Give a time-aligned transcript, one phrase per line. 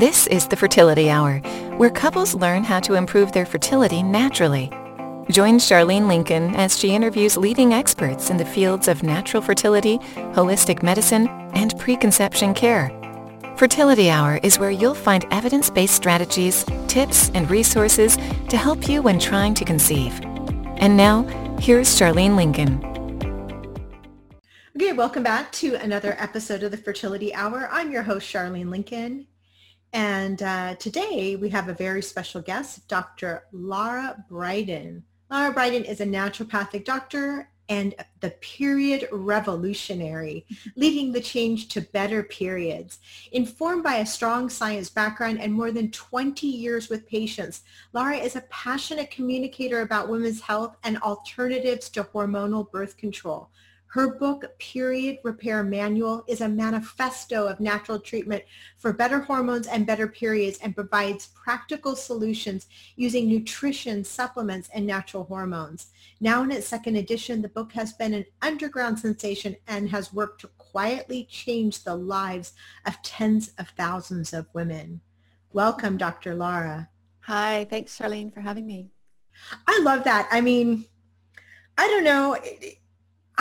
[0.00, 1.40] This is the Fertility Hour,
[1.76, 4.70] where couples learn how to improve their fertility naturally.
[5.28, 9.98] Join Charlene Lincoln as she interviews leading experts in the fields of natural fertility,
[10.32, 12.90] holistic medicine, and preconception care.
[13.58, 18.16] Fertility Hour is where you'll find evidence-based strategies, tips, and resources
[18.48, 20.18] to help you when trying to conceive.
[20.78, 21.24] And now,
[21.60, 22.82] here's Charlene Lincoln.
[24.74, 27.68] Okay, welcome back to another episode of the Fertility Hour.
[27.70, 29.26] I'm your host, Charlene Lincoln.
[29.92, 33.44] And uh, today we have a very special guest, Dr.
[33.52, 35.02] Lara Briden.
[35.30, 42.24] Lara Briden is a naturopathic doctor and the period revolutionary, leading the change to better
[42.24, 42.98] periods.
[43.30, 47.62] Informed by a strong science background and more than 20 years with patients,
[47.92, 53.50] Lara is a passionate communicator about women's health and alternatives to hormonal birth control.
[53.92, 58.44] Her book, Period Repair Manual, is a manifesto of natural treatment
[58.76, 65.24] for better hormones and better periods and provides practical solutions using nutrition, supplements, and natural
[65.24, 65.88] hormones.
[66.20, 70.42] Now in its second edition, the book has been an underground sensation and has worked
[70.42, 72.52] to quietly change the lives
[72.86, 75.00] of tens of thousands of women.
[75.52, 76.36] Welcome, Dr.
[76.36, 76.88] Lara.
[77.22, 78.92] Hi, thanks, Charlene, for having me.
[79.66, 80.28] I love that.
[80.30, 80.84] I mean,
[81.76, 82.34] I don't know.
[82.34, 82.76] It,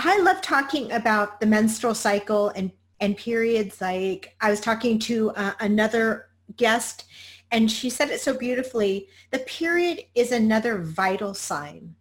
[0.01, 3.81] I love talking about the menstrual cycle and, and periods.
[3.81, 7.05] Like I was talking to uh, another guest
[7.51, 9.09] and she said it so beautifully.
[9.31, 11.95] The period is another vital sign,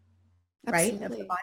[0.66, 1.00] Absolutely.
[1.00, 1.42] right, of the body.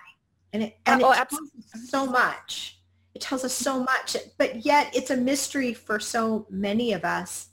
[0.53, 2.79] And it, and oh, it tells us so much.
[3.13, 7.49] It tells us so much, but yet it's a mystery for so many of us,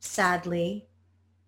[0.00, 0.86] sadly.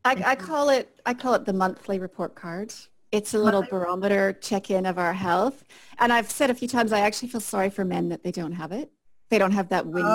[0.04, 2.72] I, I call it I call it the monthly report card.
[3.10, 5.64] It's a little barometer check-in of our health.
[5.98, 8.52] And I've said a few times, I actually feel sorry for men that they don't
[8.52, 8.90] have it.
[9.30, 10.08] They don't have that window,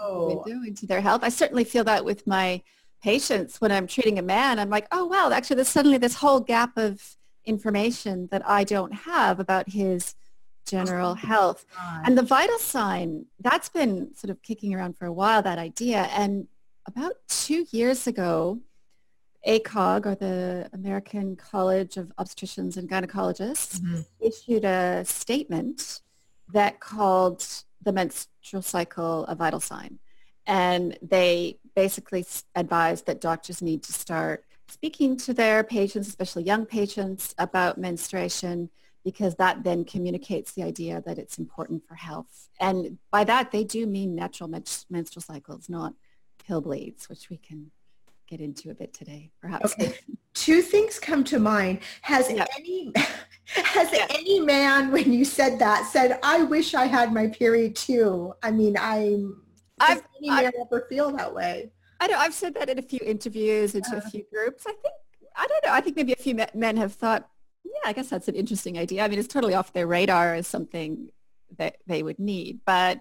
[0.00, 0.42] oh.
[0.44, 1.22] window into their health.
[1.22, 2.62] I certainly feel that with my
[3.02, 4.58] patients when I'm treating a man.
[4.58, 8.92] I'm like, oh, wow, actually there's suddenly this whole gap of information that I don't
[8.92, 10.14] have about his
[10.66, 11.64] general oh, health.
[12.04, 16.08] And the vital sign, that's been sort of kicking around for a while, that idea.
[16.12, 16.48] And
[16.86, 18.60] about two years ago,
[19.46, 24.00] ACOG, or the American College of Obstetricians and Gynecologists, mm-hmm.
[24.20, 26.00] issued a statement
[26.52, 27.46] that called
[27.82, 29.98] the menstrual cycle a vital sign.
[30.46, 36.66] And they basically advised that doctors need to start speaking to their patients, especially young
[36.66, 38.70] patients, about menstruation
[39.04, 42.48] because that then communicates the idea that it's important for health.
[42.60, 45.94] And by that, they do mean natural menstrual cycles, not
[46.44, 47.70] pill bleeds, which we can
[48.28, 49.72] get into a bit today, perhaps.
[49.72, 49.94] Okay.
[50.34, 51.80] Two things come to mind.
[52.02, 52.46] Has yeah.
[52.58, 52.92] any
[53.46, 54.06] has yeah.
[54.10, 58.34] any man, when you said that, said, "I wish I had my period too"?
[58.42, 59.42] I mean, I'm.
[59.80, 61.70] Does any man I've, ever feel that way?
[62.00, 62.18] I know.
[62.18, 64.64] I've said that in a few interviews into uh, a few groups.
[64.66, 64.94] I think
[65.38, 65.72] I don't know.
[65.72, 67.28] I think maybe a few men have thought,
[67.64, 69.04] yeah, I guess that's an interesting idea.
[69.04, 71.10] I mean, it's totally off their radar as something
[71.56, 72.98] that they would need, but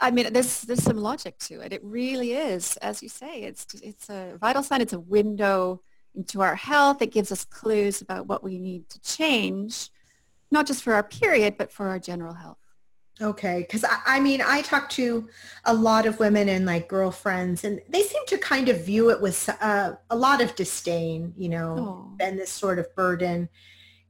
[0.00, 1.72] I mean, there's there's some logic to it.
[1.72, 4.80] It really is, as you say, it's it's a vital sign.
[4.80, 5.82] It's a window
[6.14, 7.02] into our health.
[7.02, 9.90] It gives us clues about what we need to change,
[10.50, 12.56] not just for our period, but for our general health.
[13.22, 15.28] Okay, because I, I, mean, I talk to
[15.66, 19.20] a lot of women and like girlfriends, and they seem to kind of view it
[19.20, 22.16] with uh, a lot of disdain, you know, oh.
[22.18, 23.50] and this sort of burden.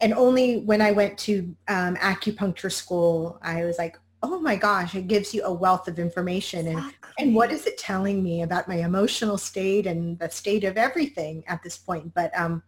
[0.00, 4.94] And only when I went to um, acupuncture school, I was like, oh my gosh,
[4.94, 6.66] it gives you a wealth of information.
[6.66, 7.14] And, exactly.
[7.18, 11.42] and what is it telling me about my emotional state and the state of everything
[11.46, 12.12] at this point?
[12.14, 12.62] But, um,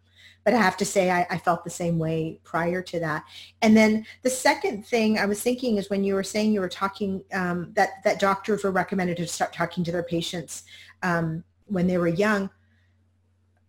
[0.45, 3.25] but I have to say I, I, felt the same way prior to that.
[3.61, 6.69] And then the second thing I was thinking is when you were saying you were
[6.69, 10.65] talking um, that, that doctors were recommended to start talking to their patients
[11.03, 12.51] um, when they were young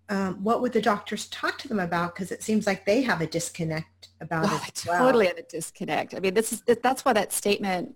[0.09, 2.13] um, what would the doctors talk to them about?
[2.13, 4.83] Because it seems like they have a disconnect about oh, it.
[4.87, 4.99] Well.
[4.99, 6.13] Totally have a disconnect.
[6.13, 7.95] I mean, this is that's why that statement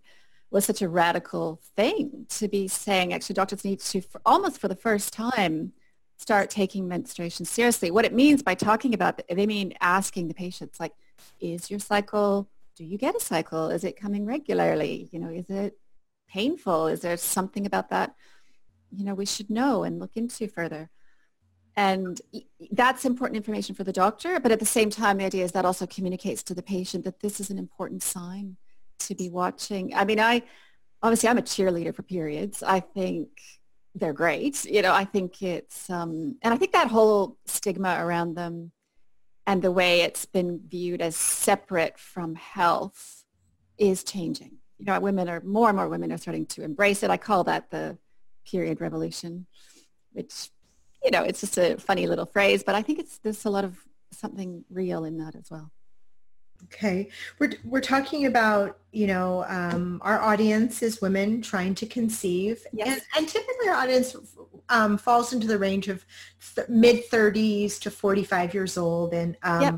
[0.49, 3.13] was such a radical thing to be saying.
[3.13, 5.73] Actually, doctors need to, for, almost for the first time,
[6.17, 7.91] start taking menstruation seriously.
[7.91, 10.93] What it means by talking about they mean asking the patients, like,
[11.39, 12.49] is your cycle?
[12.75, 13.69] Do you get a cycle?
[13.69, 15.09] Is it coming regularly?
[15.11, 15.77] You know, is it
[16.29, 16.87] painful?
[16.87, 18.15] Is there something about that?
[18.95, 20.89] You know, we should know and look into further.
[21.77, 22.19] And
[22.71, 24.39] that's important information for the doctor.
[24.39, 27.19] But at the same time, the idea is that also communicates to the patient that
[27.19, 28.57] this is an important sign
[28.99, 29.93] to be watching.
[29.95, 30.41] I mean, I
[31.03, 32.63] obviously I'm a cheerleader for periods.
[32.63, 33.29] I think
[33.93, 34.65] they're great.
[34.65, 38.71] You know, I think it's, um, and I think that whole stigma around them
[39.45, 43.23] and the way it's been viewed as separate from health
[43.77, 44.57] is changing.
[44.79, 47.11] You know, women are, more and more women are starting to embrace it.
[47.11, 47.99] I call that the
[48.45, 49.45] period revolution,
[50.11, 50.49] which
[51.07, 53.63] you know, it's just a funny little phrase, but I think it's there's a lot
[53.63, 53.79] of
[54.11, 55.71] something real in that as well.
[56.65, 57.09] Okay,
[57.39, 62.87] we're we're talking about you know um, our audience is women trying to conceive, yes.
[62.89, 64.17] and, and typically our audience
[64.67, 66.05] um, falls into the range of
[66.55, 69.75] th- mid thirties to forty five years old, and um, yep.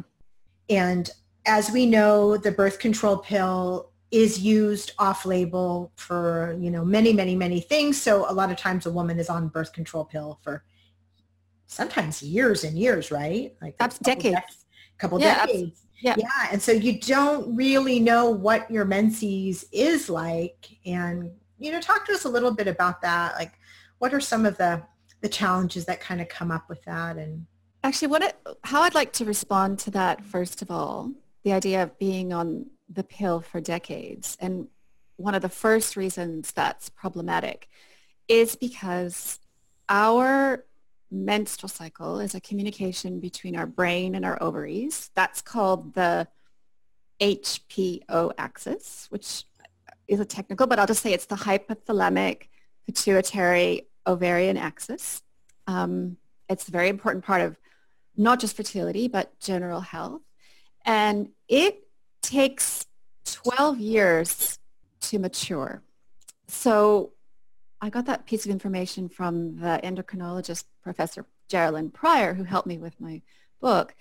[0.69, 1.11] and
[1.45, 7.13] as we know, the birth control pill is used off label for you know many
[7.13, 8.01] many many things.
[8.01, 10.63] So a lot of times a woman is on birth control pill for
[11.69, 13.55] sometimes years and years, right?
[13.61, 14.65] Like That's decades.
[14.95, 15.85] A couple yeah, decades.
[16.01, 16.15] Yeah.
[16.17, 16.47] Yeah.
[16.51, 20.67] And so you don't really know what your menses is like.
[20.85, 23.35] And, you know, talk to us a little bit about that.
[23.35, 23.53] Like
[23.99, 24.81] what are some of the,
[25.21, 27.17] the challenges that kind of come up with that?
[27.17, 27.45] And
[27.83, 31.11] actually what, it, how I'd like to respond to that, first of all,
[31.43, 34.35] the idea of being on the pill for decades.
[34.39, 34.69] And
[35.17, 37.69] one of the first reasons that's problematic
[38.27, 39.39] is because
[39.87, 40.65] our
[41.11, 45.09] menstrual cycle is a communication between our brain and our ovaries.
[45.15, 46.27] That's called the
[47.19, 49.45] HPO axis, which
[50.07, 52.47] is a technical, but I'll just say it's the hypothalamic
[52.85, 55.21] pituitary ovarian axis.
[55.67, 56.17] Um,
[56.49, 57.57] it's a very important part of
[58.17, 60.21] not just fertility, but general health.
[60.85, 61.87] And it
[62.21, 62.85] takes
[63.25, 64.59] 12 years
[65.01, 65.83] to mature.
[66.47, 67.13] So
[67.81, 72.79] I got that piece of information from the endocrinologist, Professor Jerilynn Prior, who helped me
[72.79, 73.21] with my
[73.61, 73.93] book.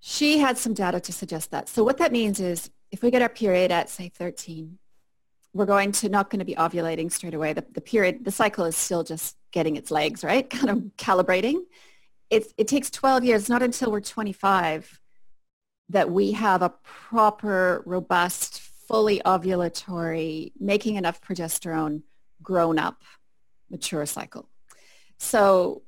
[0.00, 1.70] She had some data to suggest that.
[1.70, 4.76] So what that means is if we get our period at, say, 13,
[5.54, 7.54] we're going to not going to be ovulating straight away.
[7.54, 10.48] The, the period, the cycle is still just getting its legs, right?
[10.50, 11.62] Kind of calibrating.
[12.28, 15.00] It, it takes 12 years, not until we're 25,
[15.88, 22.02] that we have a proper, robust, fully ovulatory, making enough progesterone
[22.42, 23.02] grown up
[23.70, 24.50] mature cycle.
[25.18, 25.82] So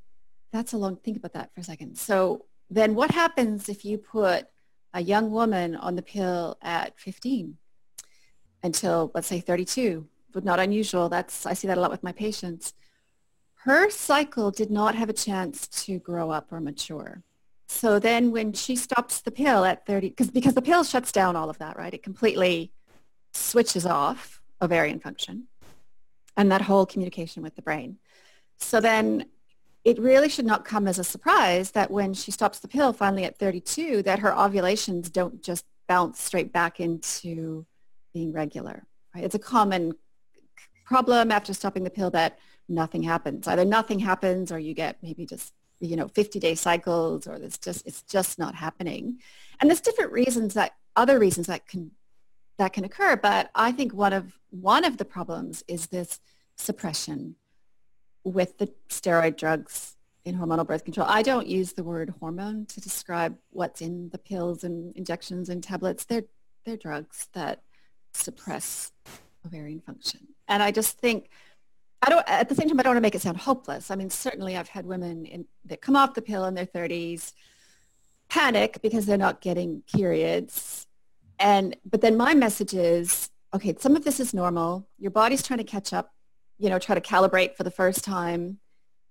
[0.52, 1.98] that's a long, think about that for a second.
[1.98, 4.46] So then what happens if you put
[4.94, 7.56] a young woman on the pill at 15
[8.62, 11.08] until let's say 32, but not unusual.
[11.08, 12.74] That's, I see that a lot with my patients.
[13.62, 17.22] Her cycle did not have a chance to grow up or mature.
[17.68, 21.36] So then when she stops the pill at 30, because because the pill shuts down
[21.36, 21.92] all of that, right?
[21.92, 22.72] It completely
[23.34, 25.48] switches off ovarian function
[26.36, 27.98] and that whole communication with the brain.
[28.58, 29.26] So then
[29.84, 33.24] it really should not come as a surprise that when she stops the pill finally
[33.24, 37.64] at 32, that her ovulations don't just bounce straight back into
[38.12, 38.84] being regular.
[39.14, 39.24] Right?
[39.24, 39.94] It's a common
[40.84, 42.38] problem after stopping the pill that
[42.68, 43.46] nothing happens.
[43.46, 47.56] Either nothing happens or you get maybe just you know 50 day cycles or it's
[47.56, 49.18] just it's just not happening.
[49.60, 51.92] And there's different reasons that other reasons that can
[52.58, 53.16] that can occur.
[53.16, 56.20] But I think one of one of the problems is this
[56.56, 57.36] suppression
[58.28, 61.06] with the steroid drugs in hormonal birth control.
[61.08, 65.62] I don't use the word hormone to describe what's in the pills and injections and
[65.62, 66.04] tablets.
[66.04, 66.24] They're
[66.64, 67.62] they're drugs that
[68.12, 68.92] suppress
[69.46, 70.20] ovarian function.
[70.48, 71.30] And I just think
[72.02, 73.90] I don't at the same time I don't want to make it sound hopeless.
[73.90, 77.32] I mean certainly I've had women in, that come off the pill in their 30s
[78.28, 80.88] panic because they're not getting periods
[81.38, 84.88] and, but then my message is, okay, some of this is normal.
[84.98, 86.12] Your body's trying to catch up,
[86.58, 88.58] you know, try to calibrate for the first time.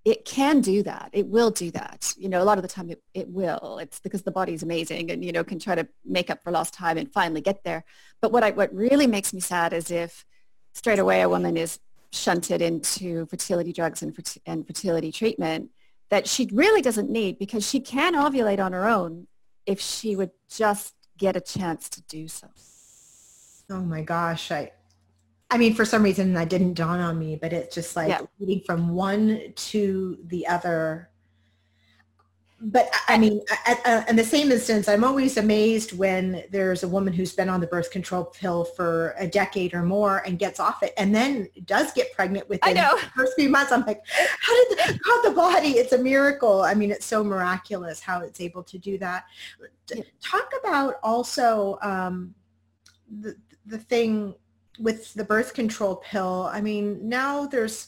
[0.06, 1.10] It can do that.
[1.12, 2.14] It will do that.
[2.18, 3.80] You know, a lot of the time it, it will.
[3.82, 6.74] It's because the body's amazing and, you know, can try to make up for lost
[6.74, 7.84] time and finally get there.
[8.22, 10.26] But what I, what really makes me sad is if
[10.74, 11.80] straight away a woman is
[12.12, 15.72] shunted into fertility drugs and, and fertility treatment
[16.10, 19.28] that she really doesn't need because she can ovulate on her own
[19.66, 22.48] if she would just get a chance to do so.
[23.70, 24.52] Oh my gosh.
[24.52, 24.72] I,
[25.50, 28.22] I mean, for some reason that didn't dawn on me, but it's just like yeah.
[28.40, 31.10] leading from one to the other
[32.60, 33.42] but I mean,
[34.10, 37.68] in the same instance, I'm always amazed when there's a woman who's been on the
[37.68, 41.92] birth control pill for a decade or more and gets off it and then does
[41.94, 43.72] get pregnant within the first few months.
[43.72, 44.04] I'm like,
[44.42, 46.64] how did the, God, the body, it's a miracle.
[46.64, 49.26] I mean, it's so miraculous how it's able to do that.
[50.20, 52.34] Talk about also um,
[53.20, 53.36] the,
[53.68, 54.34] the thing
[54.80, 56.50] with the birth control pill.
[56.52, 57.88] I mean, now there's,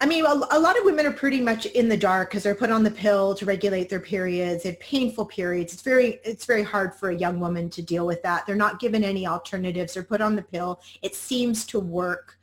[0.00, 2.54] I mean, a, a, lot of women are pretty much in the dark because they're
[2.54, 4.64] put on the pill to regulate their periods.
[4.64, 5.72] and painful periods.
[5.72, 8.46] It's very, it's very hard for a young woman to deal with that.
[8.46, 9.94] They're not given any alternatives.
[9.94, 10.80] They're put on the pill.
[11.02, 12.38] It seems to work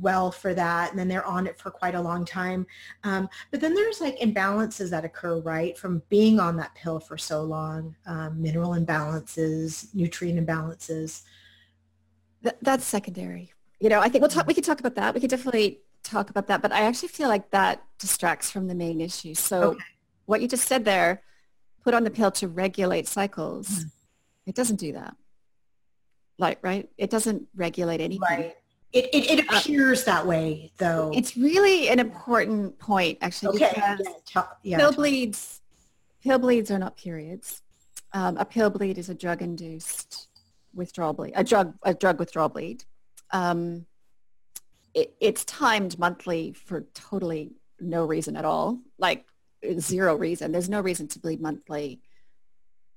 [0.00, 2.66] well for that and then they're on it for quite a long time
[3.04, 7.16] um, but then there's like imbalances that occur right from being on that pill for
[7.16, 11.22] so long um, mineral imbalances nutrient imbalances
[12.42, 15.20] Th- that's secondary you know i think we'll talk we could talk about that we
[15.20, 19.00] could definitely talk about that, but I actually feel like that distracts from the main
[19.00, 19.34] issue.
[19.34, 19.84] So okay.
[20.26, 21.22] what you just said there,
[21.84, 23.90] put on the pill to regulate cycles, mm.
[24.46, 25.16] it doesn't do that.
[26.38, 26.88] Like, right?
[26.96, 28.22] It doesn't regulate anything.
[28.22, 28.54] Right.
[28.92, 31.12] It, it, it uh, appears that way, though.
[31.14, 33.70] It's really an important point, actually, okay.
[33.74, 35.60] because yeah, tell, yeah, pill bleeds,
[36.22, 37.62] pill bleeds are not periods.
[38.12, 40.26] Um, a pill bleed is a drug-induced
[40.74, 42.84] withdrawal bleed, a drug, a drug withdrawal bleed.
[43.32, 43.86] Um,
[44.94, 49.24] it, it's timed monthly for totally no reason at all, like
[49.78, 50.52] zero reason.
[50.52, 52.00] There's no reason to bleed monthly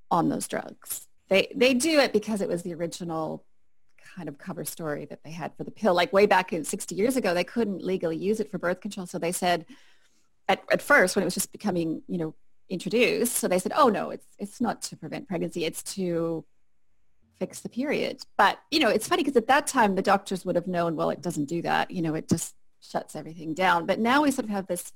[0.09, 1.07] on those drugs.
[1.29, 3.45] They, they do it because it was the original
[4.15, 5.93] kind of cover story that they had for the pill.
[5.93, 9.07] Like way back in 60 years ago, they couldn't legally use it for birth control.
[9.07, 9.65] So they said
[10.47, 12.35] at, at first when it was just becoming, you know,
[12.69, 15.65] introduced, so they said, oh no, it's, it's not to prevent pregnancy.
[15.65, 16.45] It's to
[17.39, 18.21] fix the period.
[18.37, 21.09] But, you know, it's funny because at that time the doctors would have known, well,
[21.09, 21.91] it doesn't do that.
[21.91, 23.85] You know, it just shuts everything down.
[23.85, 24.91] But now we sort of have this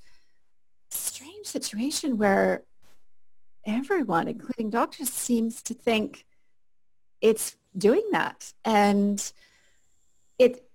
[0.89, 2.63] strange situation where
[3.65, 6.25] everyone, including doctors, seems to think
[7.22, 8.53] it's doing that.
[8.63, 9.32] And
[10.38, 10.70] it,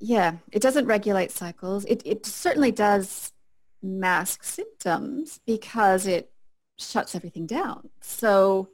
[0.00, 1.84] yeah, it doesn't regulate cycles.
[1.84, 3.32] It, it certainly does
[3.82, 6.30] mask symptoms because it
[6.78, 7.90] shuts everything down.
[8.00, 8.68] So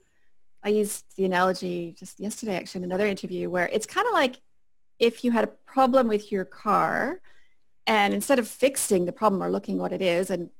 [0.64, 4.40] I used the analogy just yesterday, actually, in another interview, where it's kind of like
[4.98, 7.20] if you had a problem with your car
[7.86, 10.50] and instead of fixing the problem or looking what it is and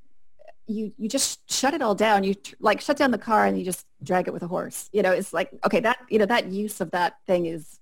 [0.67, 3.65] you you just shut it all down you like shut down the car and you
[3.65, 6.47] just drag it with a horse you know it's like okay that you know that
[6.47, 7.81] use of that thing is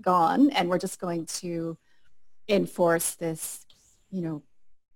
[0.00, 1.76] gone and we're just going to
[2.48, 3.66] enforce this
[4.10, 4.42] you know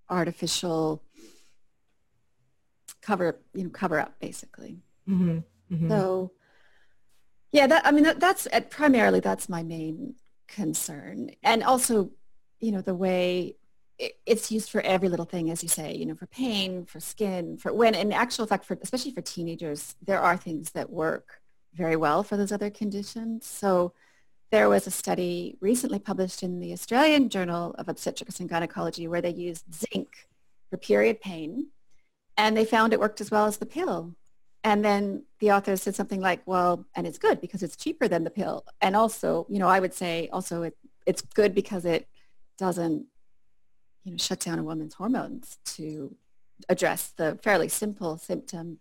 [0.09, 1.03] artificial
[3.03, 4.79] cover you know cover up basically
[5.09, 5.39] mm-hmm.
[5.73, 5.89] Mm-hmm.
[5.89, 6.33] So
[7.51, 10.15] yeah, that I mean that, that's primarily that's my main
[10.49, 12.11] concern, and also
[12.61, 13.57] you know the way
[14.27, 17.57] it's used for every little thing, as you say, you know, for pain, for skin,
[17.57, 21.41] for when in actual fact, for especially for teenagers, there are things that work
[21.75, 23.47] very well for those other conditions.
[23.47, 23.93] So
[24.51, 29.23] there was a study recently published in the Australian Journal of Obstetrics and Gynecology where
[29.23, 30.29] they used zinc
[30.69, 31.69] for period pain,
[32.37, 34.15] and they found it worked as well as the pill.
[34.65, 38.25] And then the author said something like, well, and it's good because it's cheaper than
[38.25, 38.65] the pill.
[38.81, 42.09] And also, you know, I would say also it, it's good because it
[42.59, 43.07] doesn't,
[44.05, 46.15] you know, shut down a woman's hormones to
[46.69, 48.79] address the fairly simple symptom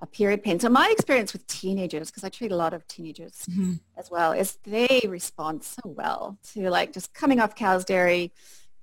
[0.00, 0.60] of period pain.
[0.60, 3.74] So my experience with teenagers, because I treat a lot of teenagers mm-hmm.
[3.96, 8.32] as well, is they respond so well to like just coming off cow's dairy,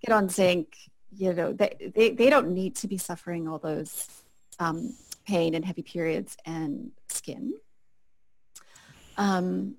[0.05, 0.75] get on zinc,
[1.15, 4.07] you know, they, they, they don't need to be suffering all those
[4.59, 7.53] um, pain and heavy periods and skin.
[9.17, 9.75] Um,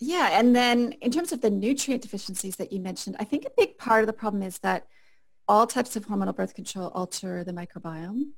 [0.00, 3.50] yeah, and then in terms of the nutrient deficiencies that you mentioned, I think a
[3.56, 4.86] big part of the problem is that
[5.48, 8.30] all types of hormonal birth control alter the microbiome,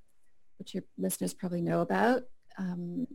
[0.59, 2.23] which your listeners probably know about.
[2.56, 3.06] Um,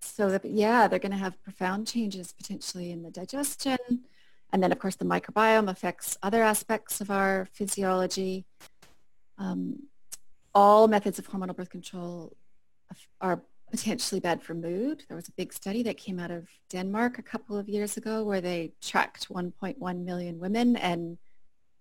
[0.00, 3.78] so that, yeah, they're going to have profound changes potentially in the digestion.
[4.52, 8.46] And then, of course, the microbiome affects other aspects of our physiology.
[9.38, 9.84] Um,
[10.54, 12.36] all methods of hormonal birth control
[13.20, 15.04] are potentially bad for mood.
[15.08, 18.24] There was a big study that came out of Denmark a couple of years ago
[18.24, 21.18] where they tracked 1.1 million women and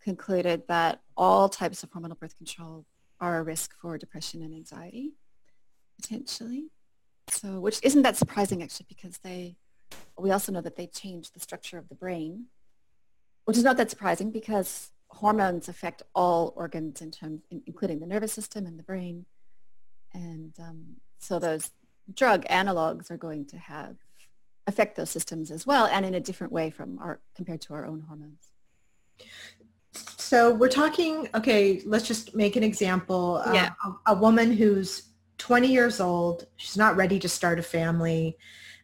[0.04, 2.86] concluded that all types of hormonal birth control
[3.20, 5.14] are a risk for depression and anxiety,
[6.00, 6.70] potentially.
[7.30, 9.58] So, which isn't that surprising actually because they,
[10.18, 12.46] we also know that they change the structure of the brain,
[13.46, 18.34] which is not that surprising because hormones affect all organs in terms, including the nervous
[18.34, 19.26] system and the brain.
[20.14, 21.72] And um, so those
[22.14, 23.96] drug analogs are going to have
[24.68, 27.86] affect those systems as well and in a different way from our compared to our
[27.86, 28.52] own hormones.
[29.94, 33.42] So we're talking, okay, let's just make an example.
[33.54, 33.72] Yeah.
[33.84, 38.38] Uh, a, a, woman who's 20 years old, she's not ready to start a family.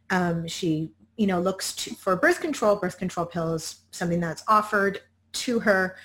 [0.10, 5.02] Um, she, you know, looks to, for birth control, birth control pills, something that's offered
[5.34, 5.98] to her.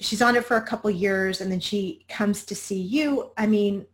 [0.00, 3.30] She's on it for a couple years and then she comes to see you.
[3.38, 3.86] I mean,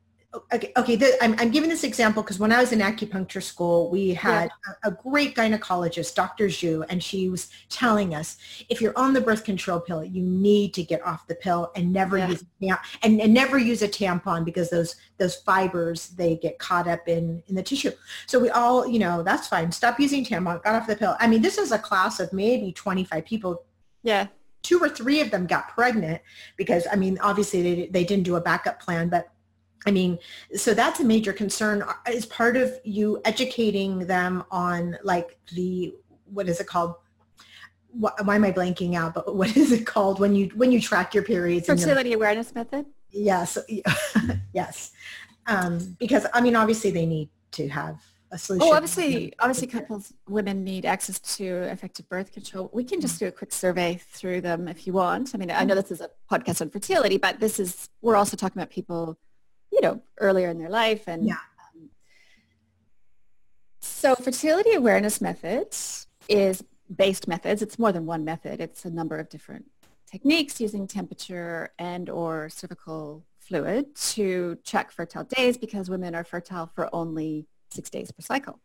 [0.53, 3.91] okay, okay the, I'm, I'm giving this example because when I was in acupuncture school,
[3.91, 4.75] we had yeah.
[4.85, 6.47] a, a, great gynecologist, Dr.
[6.47, 8.37] Zhu, and she was telling us,
[8.69, 11.93] if you're on the birth control pill, you need to get off the pill and
[11.93, 12.29] never yeah.
[12.29, 12.45] use
[13.03, 17.43] and, and never use a tampon because those those fibers they get caught up in
[17.47, 17.93] in the tissue.
[18.27, 19.73] So we all, you know, that's fine.
[19.73, 21.17] Stop using tampon, got off the pill.
[21.21, 23.65] I mean, this is a class of maybe 25 people.
[24.03, 24.29] Yeah
[24.63, 26.21] two or three of them got pregnant
[26.57, 29.29] because I mean obviously they, they didn't do a backup plan but
[29.87, 30.19] I mean,
[30.55, 31.85] so that's a major concern.
[32.11, 35.95] Is part of you educating them on like the
[36.27, 36.97] what is it called?
[37.93, 39.15] wh- why am I blanking out?
[39.15, 41.67] But what is it called when you when you track your periods?
[41.67, 42.87] Fertility awareness method.
[43.11, 43.59] Yes,
[44.53, 44.93] yes.
[45.47, 48.69] Um, because I mean, obviously they need to have a solution.
[48.69, 52.69] Oh, obviously, obviously couples, women need access to effective birth control.
[52.73, 55.35] We can just do a quick survey through them if you want.
[55.35, 58.37] I mean, I know this is a podcast on fertility, but this is, we're also
[58.37, 59.19] talking about people,
[59.73, 61.07] you know, earlier in their life.
[61.07, 61.35] And Yeah.
[61.75, 61.91] um,
[63.81, 67.63] so fertility awareness methods is based methods.
[67.63, 68.61] It's more than one method.
[68.61, 69.67] It's a number of different
[70.11, 76.67] techniques using temperature and or cervical fluid to check fertile days because women are fertile
[76.75, 78.61] for only six days per cycle.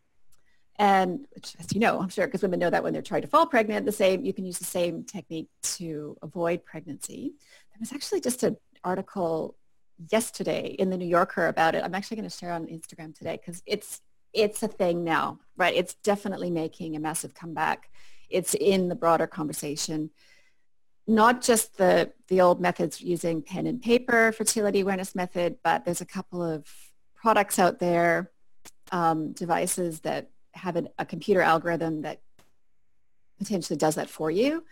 [0.80, 3.28] And which, as you know, I'm sure, because women know that when they're trying to
[3.28, 7.34] fall pregnant, the same you can use the same technique to avoid pregnancy.
[7.72, 9.56] There was actually just an article
[10.12, 11.84] yesterday in the New Yorker about it.
[11.84, 14.02] I'm actually going to share on Instagram today because it's
[14.34, 15.76] it's a thing now, right?
[15.76, 17.90] It's definitely making a massive comeback.
[18.30, 20.10] It's in the broader conversation.
[21.06, 26.02] Not just the the old methods using pen and paper fertility awareness method, but there's
[26.02, 26.66] a couple of
[27.16, 28.32] products out there
[28.92, 32.22] um, devices that have an, a computer algorithm that
[33.40, 34.64] potentially does that for you.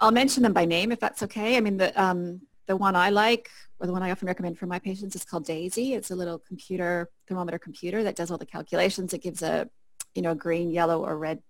[0.00, 1.56] I'll mention them by name if that's okay.
[1.56, 3.50] I mean, the, um, the one I like
[3.80, 5.96] or the one I often recommend for my patients is called Daysy.
[5.96, 9.12] It's a little computer, thermometer computer that does all the calculations.
[9.12, 9.68] It gives a,
[10.14, 11.42] you know, green, yellow, or red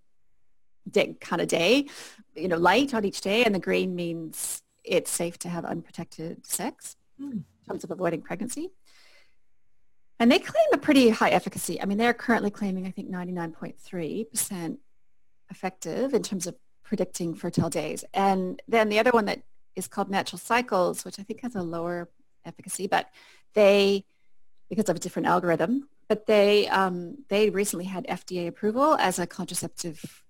[0.89, 1.85] day, kind of day,
[2.35, 3.43] you know, light on each day.
[3.45, 7.31] And the green means it's safe to have unprotected sex Hmm.
[7.31, 8.71] in terms of avoiding pregnancy.
[10.19, 11.79] And they claim a pretty high efficacy.
[11.79, 14.77] I mean, they're currently claiming, I think, 99.3%
[15.51, 18.03] effective in terms of predicting fertile days.
[18.11, 19.43] And then the other one that
[19.75, 22.09] is called Natural Cycles, which I think has a lower
[22.45, 23.09] efficacy, but
[23.53, 24.05] they,
[24.69, 29.27] because of a different algorithm, but they, um, they recently had FDA approval as a
[29.27, 30.23] contraceptive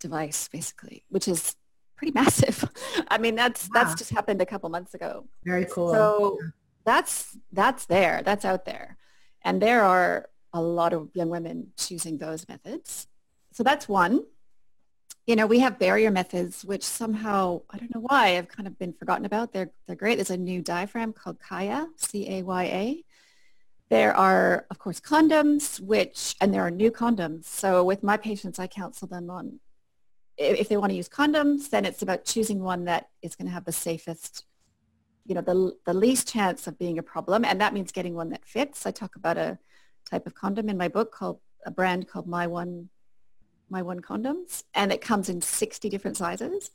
[0.00, 1.56] device, basically, which is
[1.96, 2.68] pretty massive.
[3.08, 3.82] I mean, that's, Wow.
[3.84, 5.26] that's just happened a couple months ago.
[5.44, 5.92] Very cool.
[5.92, 6.38] So
[6.84, 8.22] that's that's there.
[8.24, 8.96] That's out there.
[9.42, 13.06] And there are a lot of young women choosing those methods.
[13.52, 14.24] So that's one.
[15.26, 18.78] You know, we have barrier methods, which somehow, I don't know why, have kind of
[18.78, 19.52] been forgotten about.
[19.52, 20.16] They're, they're great.
[20.16, 23.04] There's a new diaphragm called Caya, C-A-Y-A.
[23.88, 27.44] There are, of course, condoms, which, and there are new condoms.
[27.44, 29.60] So with my patients, I counsel them on
[30.38, 33.52] if they want to use condoms, then it's about choosing one that is going to
[33.52, 34.44] have the safest
[35.24, 37.44] you know, the, the least chance of being a problem.
[37.44, 38.86] And that means getting one that fits.
[38.86, 39.58] I talk about a
[40.10, 42.88] type of condom in my book called a brand called My One,
[43.72, 44.62] My One Condoms.
[44.74, 46.70] And it comes in 60 different sizes,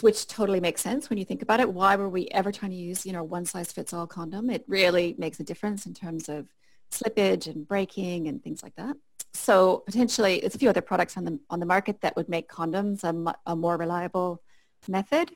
[0.00, 1.72] which totally makes sense when you think about it.
[1.72, 4.48] Why were we ever trying to use, you know, one size fits all condom?
[4.48, 6.46] It really makes a difference in terms of
[6.92, 8.96] slippage and breaking and things like that.
[9.34, 12.48] So potentially there's a few other products on the, on the market that would make
[12.48, 14.42] condoms a, a more reliable
[14.86, 15.32] method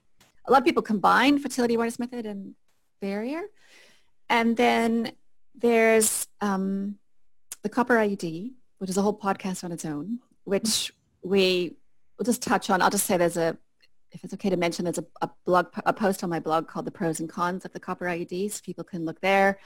[0.46, 2.54] a lot of people combine fertility awareness method and
[3.00, 3.42] barrier.
[4.28, 5.12] And then
[5.54, 6.98] there's um,
[7.62, 11.76] the copper IUD, which is a whole podcast on its own, which we
[12.18, 12.82] will just touch on.
[12.82, 13.56] I'll just say there's a,
[14.12, 16.84] if it's okay to mention, there's a, a blog, a post on my blog called
[16.84, 18.62] the pros and cons of the copper IUDs.
[18.62, 19.58] People can look there,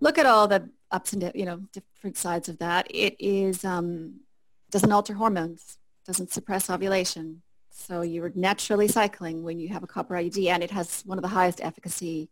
[0.00, 2.86] look at all the ups and, you know, different sides of that.
[2.90, 4.20] It is, um,
[4.70, 10.14] doesn't alter hormones, doesn't suppress ovulation, so you're naturally cycling when you have a copper
[10.14, 12.30] IUD, and it has one of the highest efficacy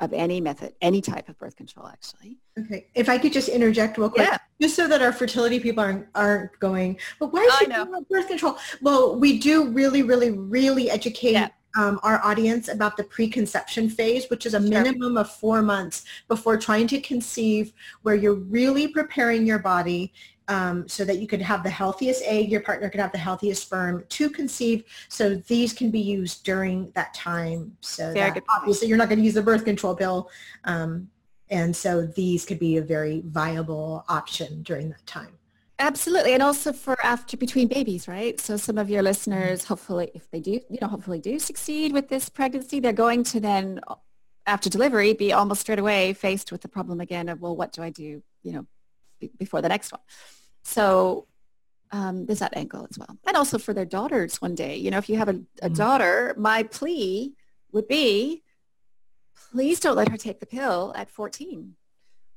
[0.00, 2.38] of any method, any type of birth control, actually.
[2.58, 2.86] Okay.
[2.94, 4.38] If I could just interject real quick, Yeah.
[4.60, 8.28] just so that our fertility people aren't, aren't going, but why she talking about birth
[8.28, 8.56] control?
[8.80, 11.48] Well, we do really, really, really educate Yeah.
[11.78, 14.68] um, our audience about the preconception phase, which is a Sure.
[14.70, 20.12] minimum of four months before trying to conceive, where you're really preparing your body
[20.50, 23.62] um, so that you could have the healthiest egg, your partner could have the healthiest
[23.62, 24.84] sperm to conceive.
[25.08, 27.76] So these can be used during that time.
[27.80, 30.28] So that obviously you're not going to use the birth control pill.
[30.64, 31.08] Um,
[31.50, 35.30] and so these could be a very viable option during that time.
[35.78, 38.38] Absolutely, and also for after between babies, right?
[38.38, 42.08] So some of your listeners, hopefully, if they do, you know, hopefully do succeed with
[42.08, 43.80] this pregnancy, they're going to then,
[44.46, 47.82] after delivery, be almost straight away faced with the problem again of, well, what do
[47.82, 48.66] I do, you know,
[49.20, 50.02] be- before the next one?
[50.62, 51.26] So
[51.92, 54.76] um, there's that angle as well, and also for their daughters one day.
[54.76, 55.76] You know, if you have a, a Mhm.
[55.76, 57.34] daughter, my plea
[57.72, 58.42] would be,
[59.52, 61.74] please don't let her take the pill at 14.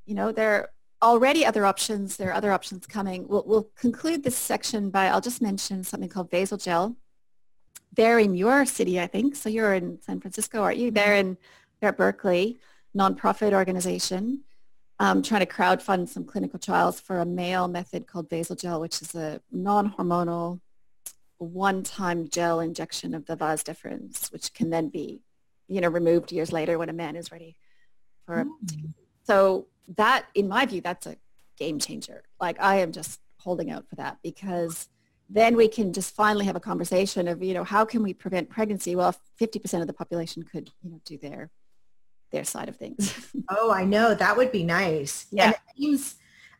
[0.06, 0.70] You know, there are
[1.04, 2.18] already other options.
[2.18, 3.28] There are other options coming.
[3.28, 6.96] We'll, we'll conclude this section by, I'll just mention something called Vasalgel.
[7.96, 9.36] They're in your city, I think.
[9.36, 10.90] So you're in San Francisco, aren't you?
[10.92, 11.38] They're in,
[11.80, 12.58] they're at Berkeley,
[12.98, 14.44] nonprofit organization,
[15.04, 19.14] um, trying to crowdfund some clinical trials for a male method called Vasalgel, which is
[19.14, 20.62] a non-hormonal
[21.40, 25.22] one-time gel injection of the vas deferens, which can then be,
[25.68, 27.58] you know, removed years later when a man is ready
[28.26, 28.46] for.
[28.46, 28.94] Mm.
[29.24, 31.18] So that, in my view, that's a
[31.58, 32.24] game changer.
[32.40, 34.88] Like I am just holding out for that because
[35.30, 38.50] then we can just finally have a conversation of, you know, how can we prevent
[38.50, 38.96] pregnancy?
[38.96, 41.50] Well, 50% of the population could, you know, do their
[42.34, 43.16] their side of things.
[43.50, 44.14] oh, I know.
[44.14, 45.28] That would be nice.
[45.32, 45.46] Yeah.
[45.46, 46.16] And it seems,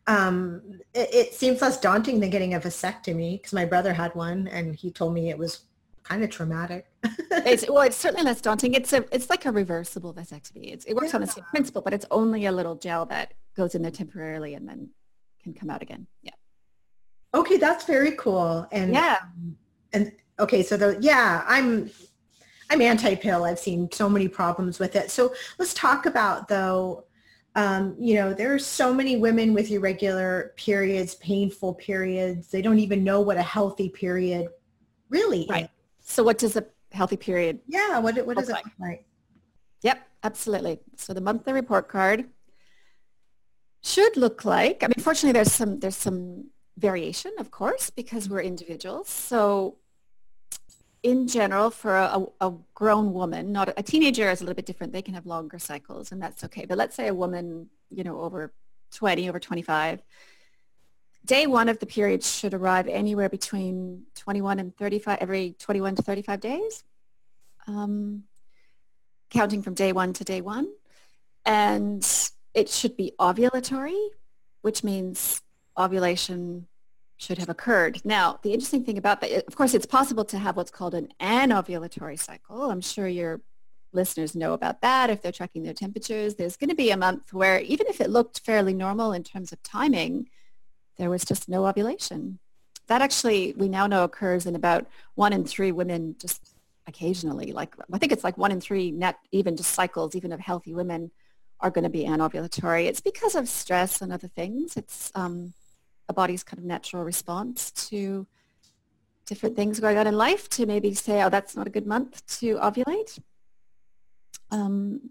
[0.06, 0.62] um,
[0.94, 4.74] it, it seems less daunting than getting a vasectomy because my brother had one and
[4.74, 5.64] he told me it was
[6.02, 6.86] kind of traumatic.
[7.30, 8.72] it's, well, it's certainly less daunting.
[8.72, 10.72] It's a, it's like a reversible vasectomy.
[10.72, 11.16] It's, it works yeah.
[11.16, 14.54] on the same principle, but it's only a little gel that goes in there temporarily
[14.54, 14.88] and then
[15.42, 16.06] can come out again.
[16.22, 16.32] Yeah.
[17.34, 18.66] Okay, that's very cool.
[18.70, 19.18] And yeah,
[19.92, 21.90] and okay, so the yeah, I'm
[22.70, 23.44] I'm anti-pill.
[23.44, 25.10] I've seen so many problems with it.
[25.10, 27.04] So let's talk about though.
[27.56, 32.48] Um, you know, there are so many women with irregular periods, painful periods.
[32.48, 34.48] They don't even know what a healthy period
[35.08, 35.64] really right.
[35.64, 35.70] Is.
[36.00, 37.60] So what does a healthy period?
[37.68, 39.06] Yeah, what what does it look like?
[39.82, 40.80] Yep, absolutely.
[40.96, 42.26] So the monthly report card
[43.82, 44.82] should look like.
[44.82, 49.08] I mean, fortunately, there's some there's some variation, of course, because we're individuals.
[49.08, 49.76] So
[51.04, 54.64] in general, for a, a, grown woman, not a, a teenager is a little bit
[54.64, 54.92] different.
[54.92, 56.64] They can have longer cycles and that's okay.
[56.64, 58.54] But let's say a woman, you know, over
[58.94, 60.02] 20, over 25,
[61.26, 66.02] day one of the period should arrive anywhere between 21 and 35, every 21 to
[66.02, 66.84] 35 days,
[67.66, 68.24] um,
[69.28, 70.68] counting from day one to day one.
[71.44, 72.02] And
[72.54, 74.08] it should be ovulatory,
[74.62, 75.42] which means
[75.76, 76.66] ovulation
[77.16, 78.00] should have occurred.
[78.04, 81.08] Now, the interesting thing about that, of course, it's possible to have what's called an
[81.20, 82.70] anovulatory cycle.
[82.70, 83.40] I'm sure your
[83.92, 86.34] listeners know about that if they're checking their temperatures.
[86.34, 89.52] There's going to be a month where even if it looked fairly normal in terms
[89.52, 90.28] of timing,
[90.96, 92.40] there was just no ovulation.
[92.88, 96.54] That actually, we now know occurs in about one in three women just
[96.86, 97.52] occasionally.
[97.52, 100.74] Like, I think it's like one in three net, even just cycles, even of healthy
[100.74, 101.10] women
[101.60, 102.86] are going to be anovulatory.
[102.86, 104.76] It's because of stress and other things.
[104.76, 105.54] It's, um,
[106.08, 108.26] a body's kind of natural response to
[109.26, 112.26] different things going on in life to maybe say, oh, that's not a good month
[112.40, 113.18] to ovulate.
[114.50, 115.10] Um,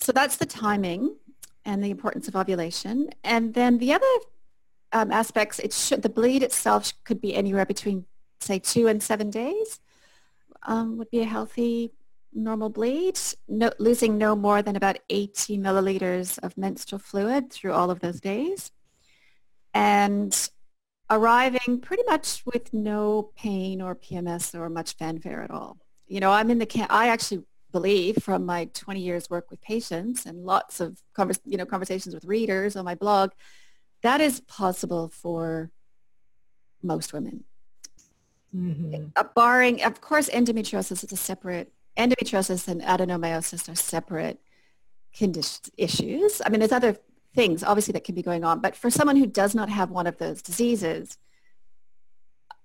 [0.00, 1.16] so that's the timing
[1.64, 3.10] and the importance of ovulation.
[3.24, 4.06] And then the other
[4.92, 8.06] um, aspects, it should, the bleed itself could be anywhere between,
[8.40, 9.80] say, two and seven days
[10.62, 11.92] um, would be a healthy
[12.32, 17.90] normal bleed, no, losing no more than about 80 milliliters of menstrual fluid through all
[17.90, 18.70] of those days
[19.76, 20.50] and
[21.10, 25.78] arriving pretty much with no pain or PMS or much fanfare at all.
[26.08, 29.60] You know, I'm in the camp, I actually believe from my 20 years work with
[29.60, 33.32] patients and lots of convers- you know, conversations with readers on my blog,
[34.02, 35.70] that is possible for
[36.82, 37.44] most women.
[38.54, 39.08] Mm-hmm.
[39.14, 44.40] Uh, barring, of course, endometriosis is a separate, endometriosis and adenomyosis are separate
[45.14, 46.40] condition issues.
[46.44, 46.96] I mean, there's other
[47.36, 48.60] things obviously that can be going on.
[48.60, 51.18] But for someone who does not have one of those diseases,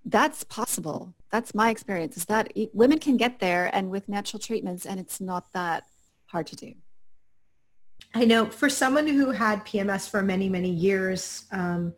[0.03, 1.13] that's possible.
[1.29, 5.21] That's my experience is that women can get there and with natural treatments and it's
[5.21, 5.83] not that
[6.25, 6.73] hard to do.
[8.15, 11.93] I know for someone who had PMS for many, many years, um,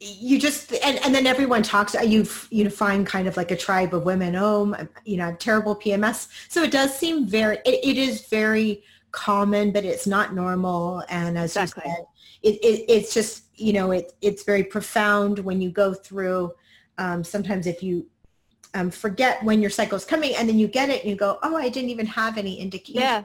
[0.00, 3.92] you just and, and then everyone talks you you find kind of like a tribe
[3.92, 7.84] of women oh you know I have terrible pms so it does seem very it,
[7.84, 11.04] it is very common, but it's not normal.
[11.08, 11.82] And as exactly.
[11.86, 12.04] you said,
[12.42, 16.52] it, it, it's just, you know, it, it's very profound when you go through.
[16.98, 18.06] Um, sometimes if you
[18.74, 21.38] um, forget when your cycle is coming and then you get it and you go,
[21.42, 23.00] oh, I didn't even have any indication.
[23.00, 23.24] Yeah.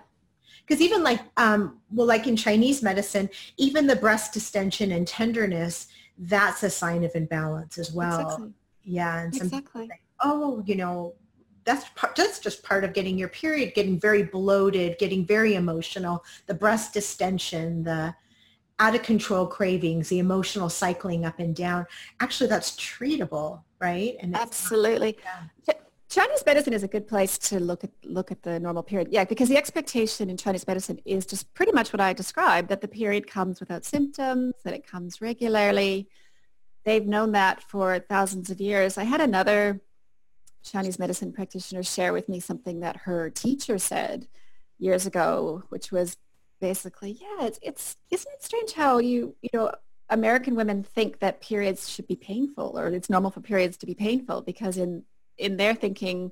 [0.66, 5.88] Because even like, um, well, like in Chinese medicine, even the breast distension and tenderness,
[6.18, 8.22] that's a sign of imbalance as well.
[8.22, 8.54] Exactly.
[8.84, 9.20] Yeah.
[9.22, 9.88] And some exactly.
[9.88, 11.14] Say, oh, you know,
[11.66, 16.24] that's part, that's just part of getting your period, getting very bloated, getting very emotional,
[16.46, 18.16] the breast distension, the
[18.80, 21.86] out of control cravings, the emotional cycling up and down.
[22.20, 24.16] Actually, that's treatable, right?
[24.20, 25.18] And absolutely.
[25.68, 25.74] yeah.
[26.08, 29.10] Chinese medicine is a good place to look at look at the normal period.
[29.12, 32.80] Yeah, because the expectation in Chinese medicine is just pretty much what I described, that
[32.80, 36.08] the period comes without symptoms, that it comes regularly.
[36.86, 38.98] They've known that for thousands of years.
[38.98, 39.82] I had another
[40.66, 44.28] Chinese medicine practitioner share with me something that her teacher said
[44.80, 46.18] years ago, which was
[46.60, 49.72] basically, yeah, it's, it's isn't it strange how you, you know,
[50.10, 53.96] American women think that periods should be painful or it's normal for periods to be
[53.96, 55.04] painful because in,
[55.38, 56.32] in their thinking,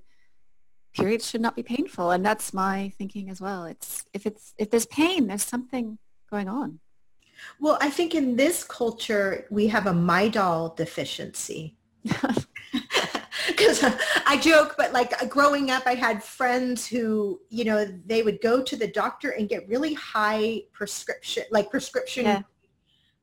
[0.94, 2.12] periods should not be painful.
[2.12, 3.66] And that's my thinking as well.
[3.66, 5.98] It's, if it's, if there's pain, there's something
[6.30, 6.80] going on.
[7.60, 11.76] Well, I think in this culture, we have a Midol deficiency.
[13.48, 13.84] because
[14.26, 18.62] I joke, but like growing up, I had friends who, you know, they would go
[18.62, 22.42] to the doctor and get really high prescription, like prescription yeah.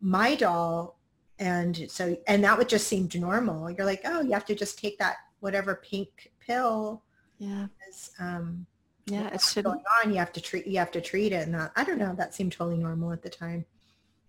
[0.03, 0.95] Midol.
[1.39, 3.71] And so, and that would just seem normal.
[3.71, 7.03] You're like, oh, you have to just take that whatever pink pill.
[7.39, 7.67] Yeah.
[7.79, 8.67] Because, um,
[9.07, 10.13] yeah, it should going on.
[10.13, 10.67] You have to treat.
[10.67, 12.15] You have to treat it, and that I don't know.
[12.15, 13.65] That seemed totally normal at the time.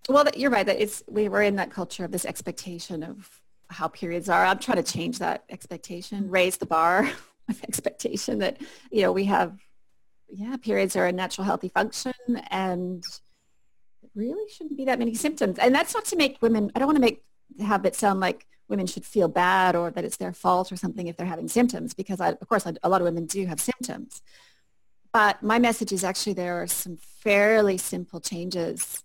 [0.09, 0.65] Well, you're right.
[0.65, 4.45] That it's we were in that culture of this expectation of how periods are.
[4.45, 7.09] I'm trying to change that expectation, raise the bar
[7.49, 8.57] of expectation that,
[8.91, 9.57] you know, we have,
[10.29, 12.13] yeah, periods are a natural healthy function
[12.49, 13.03] and
[14.15, 15.57] really shouldn't be that many symptoms.
[15.57, 17.23] And that's not to make women, I don't want to make,
[17.59, 21.07] have it sound like women should feel bad or that it's their fault or something
[21.07, 24.21] if they're having symptoms because I, of course a lot of women do have symptoms.
[25.13, 29.03] But my message is actually there are some fairly simple changes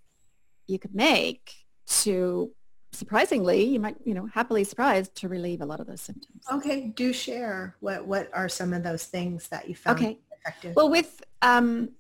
[0.67, 1.53] you could make
[1.87, 2.53] to
[2.97, 6.43] surprisingly, you might, you know, happily surprised to relieve a lot of those symptoms.
[6.53, 7.77] Okay, do share.
[7.81, 10.19] What what are some of those things that you found okay.
[10.33, 10.75] effective?
[10.75, 11.91] Well, with um,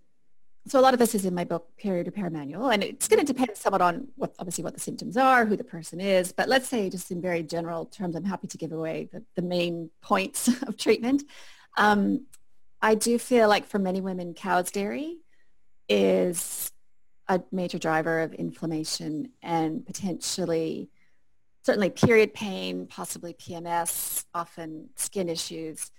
[0.69, 3.25] so a lot of this is in my book, Period Repair Manual, and it's going
[3.25, 6.33] to depend somewhat on what obviously what the symptoms are, who the person is.
[6.33, 9.43] But let's say just in very general terms, I'm happy to give away the, the
[9.43, 11.23] main points of treatment.
[11.77, 12.27] Um,
[12.83, 15.19] I do feel like for many women, cow's dairy
[15.89, 16.73] is
[17.29, 20.91] a major driver of inflammation and potentially
[21.65, 25.91] certainly period pain, possibly PMS, often skin issues.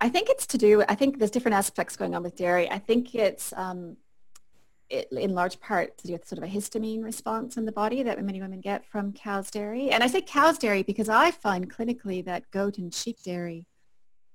[0.00, 2.70] I think it's to do, I think there's different aspects going on with dairy.
[2.70, 3.96] I think it's um,
[4.92, 8.02] it, in large part to do with sort of a histamine response in the body
[8.02, 9.90] that many women get from cow's dairy.
[9.90, 13.66] And I say cow's dairy because I find clinically that goat and sheep dairy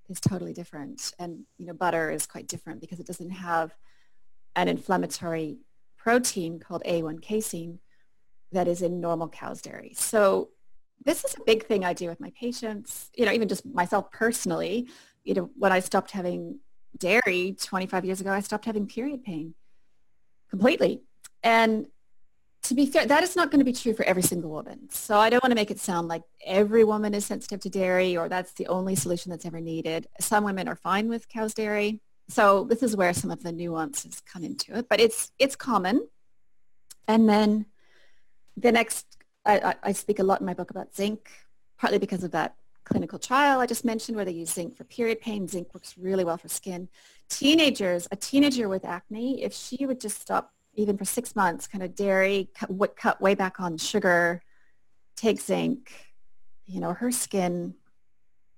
[0.10, 1.14] is totally different.
[1.20, 3.74] And, you know, butter is quite different because it doesn't have
[4.56, 5.60] an inflammatory
[6.08, 7.80] protein called A1 casein
[8.54, 9.92] that is in normal cow's dairy.
[9.94, 10.52] So
[11.04, 14.10] this is a big thing I do with my patients, you know, even just myself
[14.10, 14.88] personally,
[15.26, 16.60] you know, when I stopped having
[16.98, 19.54] dairy 25 years ago, I stopped having period pain
[20.50, 21.02] completely.
[21.44, 21.88] And
[22.64, 24.90] to be fair, that is not going to be true for every single woman.
[24.90, 28.16] So I don't want to make it sound like every woman is sensitive to dairy
[28.16, 30.08] or that's the only solution that's ever needed.
[30.22, 34.22] Some women are fine with cow's dairy so this is where some of the nuances
[34.22, 36.08] come into it, but it's it's common.
[37.08, 37.68] And then
[38.58, 39.06] the next,
[39.46, 41.30] I, I speak a lot in my book about zinc,
[41.78, 45.20] partly because of that clinical trial I just mentioned where they use zinc for period
[45.20, 45.48] pain.
[45.48, 46.88] Zinc works really well for skin.
[47.30, 51.84] Teenagers, a teenager with acne, if she would just stop even for six months, kind
[51.84, 54.42] of dairy, cut, cut way back on sugar,
[55.16, 55.92] take zinc,
[56.66, 57.74] you know, her skin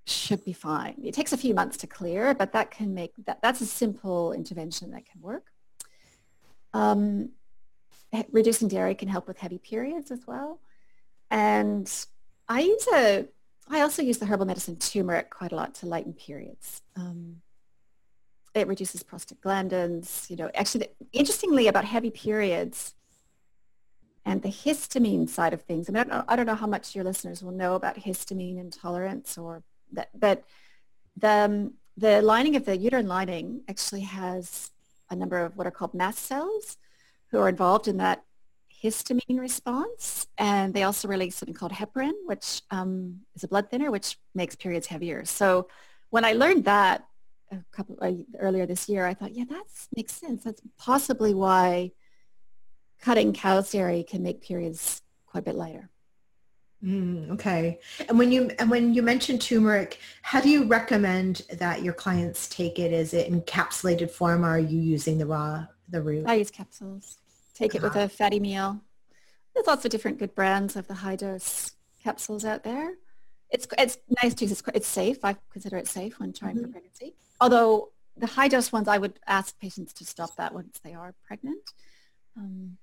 [0.09, 0.95] should be fine.
[1.03, 4.33] It takes a few months to clear, but that can make that that's a simple
[4.33, 5.47] intervention that can work.
[6.73, 7.31] Um,
[8.31, 10.59] reducing dairy can help with heavy periods as well.
[11.31, 11.91] And
[12.47, 13.27] I use a
[13.69, 16.81] I also use the herbal medicine turmeric quite a lot to lighten periods.
[16.95, 17.41] Um,
[18.55, 20.29] it reduces prostaglandins.
[20.29, 22.95] You know, actually, interestingly about heavy periods
[24.25, 25.87] and the histamine side of things.
[25.87, 27.95] I mean, I don't, know, I don't know how much your listeners will know about
[27.95, 30.43] histamine intolerance or that, but
[31.17, 34.71] the, um, the lining of the uterine lining actually has
[35.09, 36.77] a number of what are called mast cells
[37.31, 38.23] who are involved in that
[38.83, 40.27] histamine response.
[40.37, 44.55] And they also release something called heparin, which um, is a blood thinner, which makes
[44.55, 45.25] periods heavier.
[45.25, 45.67] So
[46.09, 47.05] when I learned that
[47.51, 50.43] a couple uh, earlier this year, I thought, yeah, that makes sense.
[50.43, 51.91] That's possibly why
[53.01, 55.89] cutting cow's dairy can make periods quite a bit lighter.
[56.83, 57.79] Mm, okay.
[58.07, 62.47] And when you and when you mentioned turmeric, how do you recommend that your clients
[62.47, 62.93] take it?
[62.93, 66.25] Is it encapsulated form or are you using the raw the root?
[66.27, 67.17] I use capsules.
[67.53, 68.79] Take it with a fatty meal.
[69.53, 72.93] There's lots of different good brands of the high dose capsules out there.
[73.49, 74.45] It's it's nice too.
[74.45, 75.17] It's it's safe.
[75.25, 76.65] I consider it safe when trying mm-hmm.
[76.65, 77.15] for pregnancy.
[77.41, 81.13] Although the high dose ones, I would ask patients to stop that once they are
[81.25, 81.73] pregnant.
[82.37, 82.77] Um,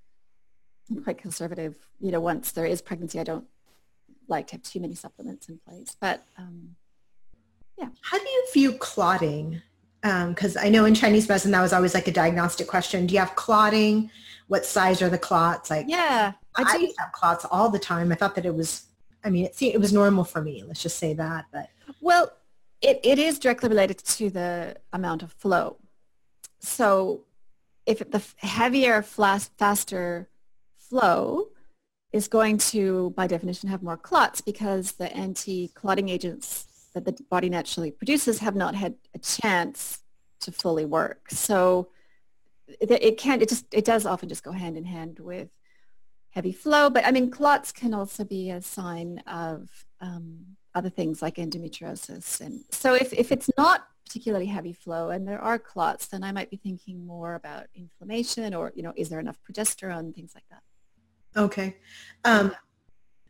[0.91, 1.77] I'm quite conservative.
[1.99, 3.47] You know, once there is pregnancy, I don't
[4.29, 5.97] like to have too many supplements in place.
[6.01, 6.77] But um,
[7.79, 7.89] yeah.
[8.03, 9.63] How do you view clotting?
[10.03, 13.07] Because um, I know in Chinese medicine that was always like a diagnostic question.
[13.07, 14.11] Do you have clotting?
[14.49, 15.71] What size are the clots?
[15.71, 18.13] Like yeah, I, I used to have clots all the time.
[18.13, 18.85] I thought that it was.
[19.25, 20.63] I mean, it seemed, it was normal for me.
[20.65, 21.47] Let's just say that.
[21.53, 21.69] But
[22.01, 22.31] well,
[22.81, 25.79] it, it is directly related to the amount of flow.
[26.61, 27.25] So
[27.87, 30.29] if the heavier, faster
[30.77, 31.49] flow,
[32.13, 37.51] is going to, by definition, have more clots because the anti-clotting agents that the body
[37.51, 40.01] naturally produces have not had a chance
[40.41, 41.31] to fully work.
[41.31, 41.89] So
[42.69, 45.49] it, it can, it just, it does often just go hand in hand with
[46.31, 46.89] heavy flow.
[46.89, 49.69] But I mean, clots can also be a sign of
[50.01, 52.41] um, other things like endometriosis.
[52.41, 56.33] And so if, if it's not particularly heavy flow and there are clots, then I
[56.33, 60.45] might be thinking more about inflammation or, you know, is there enough progesterone, things like
[60.51, 60.63] that.
[61.37, 61.77] Okay.
[62.25, 62.55] Um,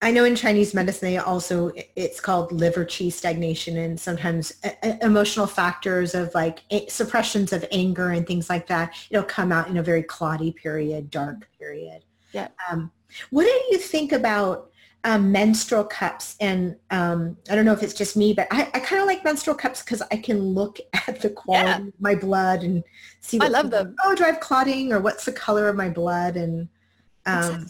[0.03, 4.53] I know in Chinese medicine, they also, it's called liver qi stagnation and sometimes
[5.01, 8.95] emotional factors of like suppressions of anger and things like that.
[9.11, 12.05] It'll come out in a very clotty period, dark period.
[12.33, 12.49] Yeah.
[12.71, 12.93] Um,
[13.31, 14.71] what do you think about
[15.05, 16.37] um, menstrual cups?
[16.41, 19.25] And um, I don't know if it's just me, but I, I kind of like
[19.25, 21.89] menstrual cups because I can look at the quality yeah.
[21.89, 22.85] of my blood and
[23.21, 23.41] see.
[23.41, 23.97] I love them.
[24.05, 26.37] Oh, do I have clotting or what's the color of my blood?
[26.37, 26.69] And
[27.25, 27.67] um,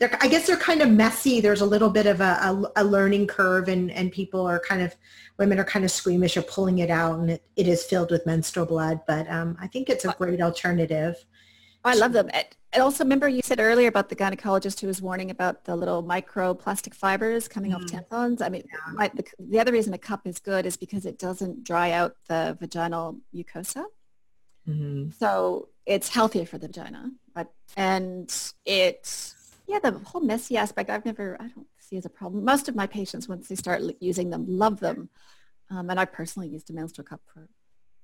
[0.00, 0.28] exactly.
[0.28, 1.40] I guess they're kind of messy.
[1.40, 4.82] There's a little bit of a, a, a, learning curve and, and people are kind
[4.82, 4.94] of,
[5.38, 8.26] women are kind of squeamish of pulling it out and it, it is filled with
[8.26, 9.00] menstrual blood.
[9.06, 11.16] But um, I think it's a great alternative.
[11.84, 12.28] I love them.
[12.72, 16.02] And also remember you said earlier about the gynecologist who was warning about the little
[16.02, 17.84] microplastic fibers coming mm-hmm.
[17.84, 18.42] off tampons.
[18.42, 18.92] I mean, yeah.
[18.92, 22.16] my, the, the other reason a cup is good is because it doesn't dry out
[22.28, 23.84] the vaginal mucosa.
[24.68, 25.10] Mm-hmm.
[25.18, 27.10] So it's healthier for the vagina.
[27.34, 28.30] But, and
[28.66, 29.34] it,
[29.68, 32.44] yeah, the whole messy aspect, I've never, I don't see as a problem.
[32.44, 35.10] Most of my patients, once they start using them, love them.
[35.70, 37.40] Um, and I personally used a menstrual cup for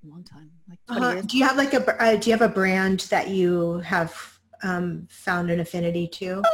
[0.05, 1.27] a long time, like 20 uh, years.
[1.27, 5.09] Do you have like a, uh, do you have a brand that you have um,
[5.11, 6.37] found an affinity to?
[6.37, 6.45] Um,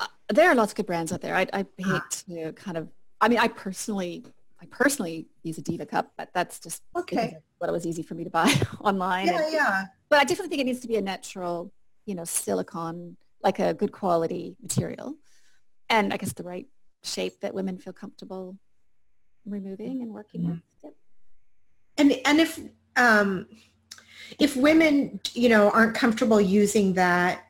[0.00, 1.36] uh, there are lots of good brands out there.
[1.36, 2.88] I, I hate uh to kind of,
[3.20, 4.24] I mean, I personally,
[4.60, 7.36] I personally use a Diva cup, but that's just okay.
[7.58, 9.28] what it was easy for me to buy online.
[9.28, 9.84] Yeah, and, yeah.
[10.08, 11.72] But I definitely think it needs to be a natural,
[12.06, 15.14] you know, silicone, like a good quality material.
[15.88, 16.66] And I guess the right
[17.02, 18.56] shape that women feel comfortable
[19.44, 20.50] removing and working mm-hmm.
[20.50, 20.62] with.
[20.84, 20.94] Yep.
[21.98, 22.60] And, and if,
[22.96, 23.46] um,
[24.38, 27.44] if women, you know, aren't comfortable using that,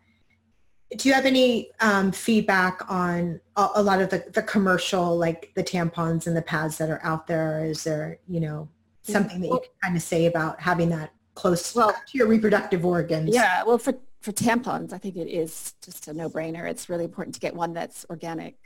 [0.97, 5.53] do you have any um, feedback on a, a, lot of the, the commercial, like
[5.55, 7.65] the tampons and the pads that are out there?
[7.65, 8.69] Is there, you know,
[9.03, 12.85] something that you can kind of say about having that close well, to your reproductive
[12.85, 13.35] organs?
[13.35, 16.69] Yeah, well, for, for tampons, I think it is just a no-brainer.
[16.69, 18.57] It's really important to get one that's organic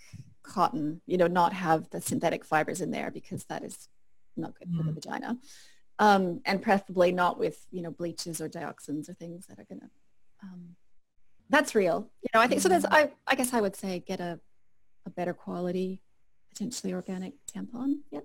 [0.42, 3.88] cotton, you know, not have the synthetic fibers in there because that is
[4.36, 4.76] not good mm.
[4.76, 4.94] for the mm.
[4.94, 5.38] vagina
[5.98, 9.90] um, and preferably not with you know bleaches or dioxins or things that are gonna.
[10.42, 10.76] Um,
[11.48, 12.40] that's real, you know.
[12.40, 12.68] I think so.
[12.68, 13.10] there's, I.
[13.26, 14.40] I guess I would say get a
[15.06, 16.02] a better quality,
[16.50, 18.00] potentially organic tampon.
[18.10, 18.24] Yep.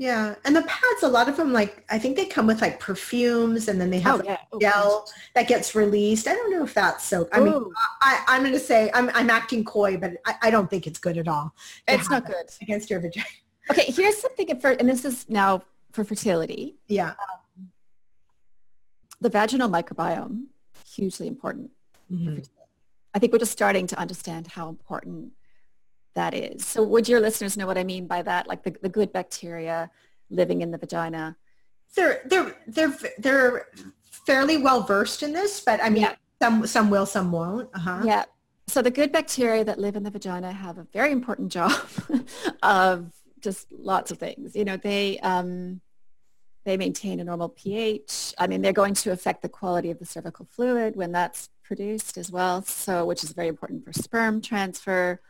[0.00, 2.80] Yeah, and the pads, a lot of them, like I think they come with like
[2.80, 4.38] perfumes, and then they have oh, yeah.
[4.50, 6.26] oh, gel that gets released.
[6.26, 7.28] I don't know if that's so.
[7.34, 7.44] I Ooh.
[7.44, 7.64] mean,
[8.00, 10.98] I, am going to say I'm, I'm acting coy, but I, I don't think it's
[10.98, 11.52] good at all.
[11.86, 13.26] It's not good against your vagina.
[13.70, 16.74] Okay, here's something for, and this is now for fertility.
[16.88, 17.10] Yeah.
[17.10, 17.70] Um,
[19.20, 20.46] the vaginal microbiome,
[20.88, 21.70] hugely important.
[22.10, 22.38] Mm-hmm.
[23.14, 25.34] I think we're just starting to understand how important
[26.14, 26.66] that is.
[26.66, 28.46] So would your listeners know what I mean by that?
[28.46, 29.90] Like the, the good bacteria
[30.30, 31.36] living in the vagina?
[31.96, 33.66] They're, they're, they're, they're
[34.26, 36.14] fairly well versed in this, but I mean, yeah.
[36.40, 37.68] some, some will, some won't.
[37.74, 38.02] Uh-huh.
[38.04, 38.24] Yeah.
[38.68, 41.72] So the good bacteria that live in the vagina have a very important job
[42.62, 44.54] of just lots of things.
[44.54, 45.80] You know, they um,
[46.64, 48.34] they maintain a normal pH.
[48.38, 52.18] I mean, they're going to affect the quality of the cervical fluid when that's produced
[52.18, 52.62] as well.
[52.62, 55.20] So, which is very important for sperm transfer.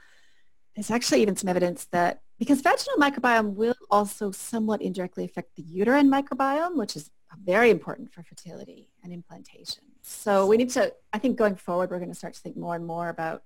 [0.75, 5.63] There's actually even some evidence that because vaginal microbiome will also somewhat indirectly affect the
[5.63, 7.11] uterine microbiome, which is
[7.45, 9.85] very important for fertility and implantation.
[10.03, 12.75] So we need to, I think going forward, we're going to start to think more
[12.75, 13.43] and more about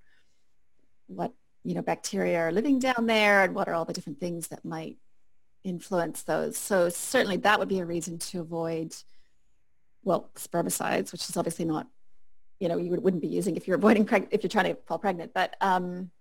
[1.07, 1.33] what
[1.65, 4.63] you know, bacteria are living down there and what are all the different things that
[4.63, 4.97] might
[5.63, 6.55] influence those.
[6.55, 8.95] So certainly that would be a reason to avoid,
[10.03, 11.87] well, spermicides, which is obviously not,
[12.59, 14.99] you know, you wouldn't be using if you're avoiding, preg- if you're trying to fall
[14.99, 16.11] pregnant, but um,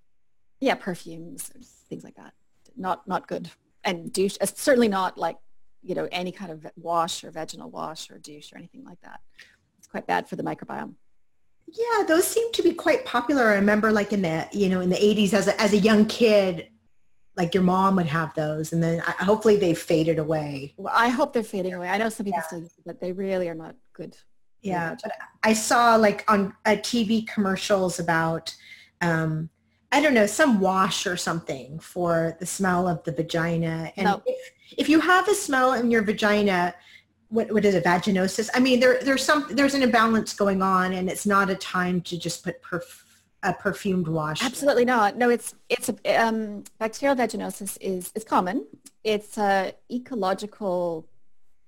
[0.60, 1.50] yeah, perfumes,
[1.88, 2.32] things like that.
[2.76, 3.50] Not, not good.
[3.84, 5.36] And douche, uh, certainly not like,
[5.82, 9.20] you know, any kind of wash or vaginal wash or douche or anything like that.
[9.78, 10.94] It's quite bad for the microbiome.
[11.66, 13.50] Yeah, those seem to be quite popular.
[13.50, 16.06] I remember like in the, you know, in the 80s as a, as a young
[16.06, 16.68] kid,
[17.36, 20.74] like your mom would have those and then I, hopefully they've faded away.
[20.76, 21.88] Well, I hope they're fading away.
[21.88, 22.46] I know some people yeah.
[22.46, 24.16] still use it, but they really are not good.
[24.62, 28.54] Yeah, but I saw like on a TV commercials about,
[29.02, 29.50] um,
[29.94, 33.92] I don't know, some wash or something for the smell of the vagina.
[33.96, 34.22] And no.
[34.26, 36.74] if, if you have a smell in your vagina,
[37.28, 38.50] what, what is it, vaginosis?
[38.54, 42.00] I mean, there, there's some, there's an imbalance going on and it's not a time
[42.02, 43.04] to just put perf-
[43.44, 44.42] a perfumed wash.
[44.42, 45.16] Absolutely not.
[45.16, 48.66] No, it's, it's, a, um, bacterial vaginosis is, is common.
[49.04, 51.06] It's a ecological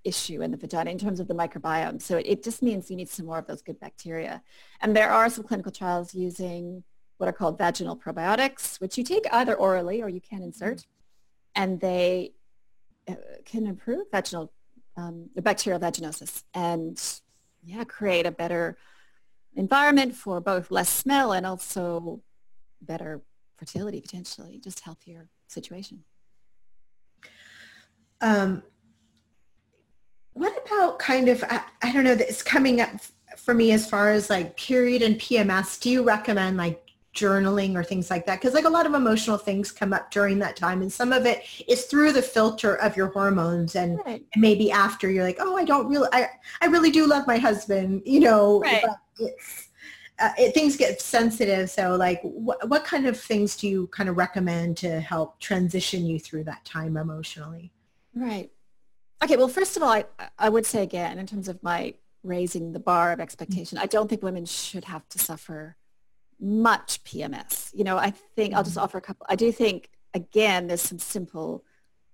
[0.02, 2.02] issue in the vagina in terms of the microbiome.
[2.02, 4.42] So it, it just means you need some more of those good bacteria.
[4.80, 6.82] And there are some clinical trials using
[7.18, 10.86] what are called vaginal probiotics, which you take either orally or you can insert.
[11.54, 12.32] and they
[13.08, 13.14] uh,
[13.44, 14.52] can improve vaginal
[14.96, 17.20] um, bacterial vaginosis and
[17.62, 18.76] yeah, create a better
[19.54, 22.20] environment for both less smell and also
[22.80, 23.22] better
[23.56, 26.04] fertility potentially, just healthier situation.
[28.20, 28.62] Um,
[30.32, 32.90] what about kind of, I, I don't know, it's coming up
[33.36, 35.80] for me as far as like period and PMS.
[35.80, 36.85] Do you recommend like
[37.16, 40.38] journaling or things like that because like a lot of emotional things come up during
[40.38, 44.24] that time and some of it is through the filter of your hormones and, right.
[44.36, 46.28] maybe after you're like oh i don't really i,
[46.60, 48.84] I really do love my husband you know right.
[49.18, 49.68] it's
[50.18, 54.08] uh, it, things get sensitive so like wh- what kind of things do you kind
[54.08, 57.72] of recommend to help transition you through that time emotionally
[58.14, 58.50] right
[59.24, 60.04] okay well first of all i,
[60.38, 64.08] I would say again in terms of my raising the bar of expectation i don't
[64.08, 65.76] think women should have to suffer
[66.40, 67.70] much PMS.
[67.74, 68.84] You know, I think I'll just mm-hmm.
[68.84, 69.26] offer a couple.
[69.28, 71.64] I do think, again, there's some simple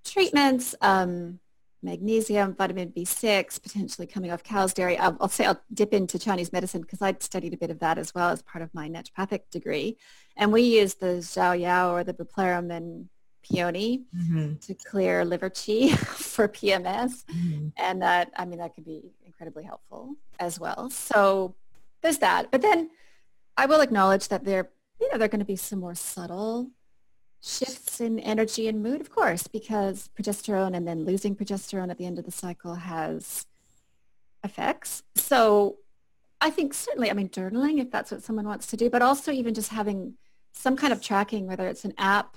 [0.04, 1.38] treatments, um,
[1.82, 4.96] magnesium, vitamin B6, potentially coming off cow's dairy.
[4.98, 7.98] I'll, I'll, say I'll dip into Chinese medicine because I'd studied a bit of that
[7.98, 9.96] as well as part of my naturopathic degree.
[10.36, 13.08] And we use the Xiao Yao or the Bupleurum and
[13.42, 14.54] peony mm-hmm.
[14.54, 17.24] to clear liver qi for PMS.
[17.24, 17.68] Mm-hmm.
[17.76, 20.88] And that, I mean, that could be incredibly helpful as well.
[20.90, 21.56] So
[22.02, 22.50] there's that.
[22.50, 22.90] But then
[23.56, 26.70] I will acknowledge that there, you know, there are going to be some more subtle
[27.42, 32.06] shifts in energy and mood, of course, because progesterone and then losing progesterone at the
[32.06, 33.46] end of the cycle has
[34.44, 35.02] effects.
[35.16, 35.78] So
[36.40, 39.32] I think certainly, I mean, journaling, if that's what someone wants to do, but also
[39.32, 40.14] even just having
[40.52, 42.36] some kind of tracking, whether it's an app,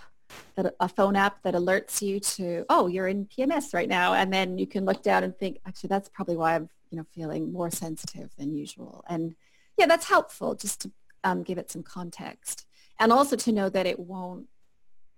[0.56, 4.14] that a phone app that alerts you to, oh, you're in PMS right now.
[4.14, 7.06] And then you can look down and think, actually, that's probably why I'm, you know,
[7.12, 9.04] feeling more sensitive than usual.
[9.08, 9.36] And
[9.78, 10.92] yeah, that's helpful just to
[11.26, 12.66] um, give it some context.
[13.00, 14.48] And also to know that it won't,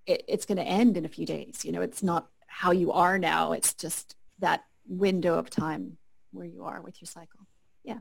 [0.08, 1.64] it, it's going to end in a few days.
[1.64, 3.52] You know, it's not how you are now.
[3.52, 5.98] It's just that window of time
[6.32, 7.42] where you are with your cycle.
[7.84, 8.00] Yeah.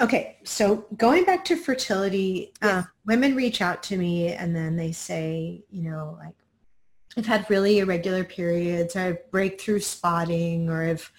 [0.00, 2.84] Okay, so going back to fertility, uh, yes.
[2.84, 6.34] uh, women reach out to me and then they say, you know, like,
[7.16, 11.12] I've had really irregular periods, I have breakthrough spotting, or I've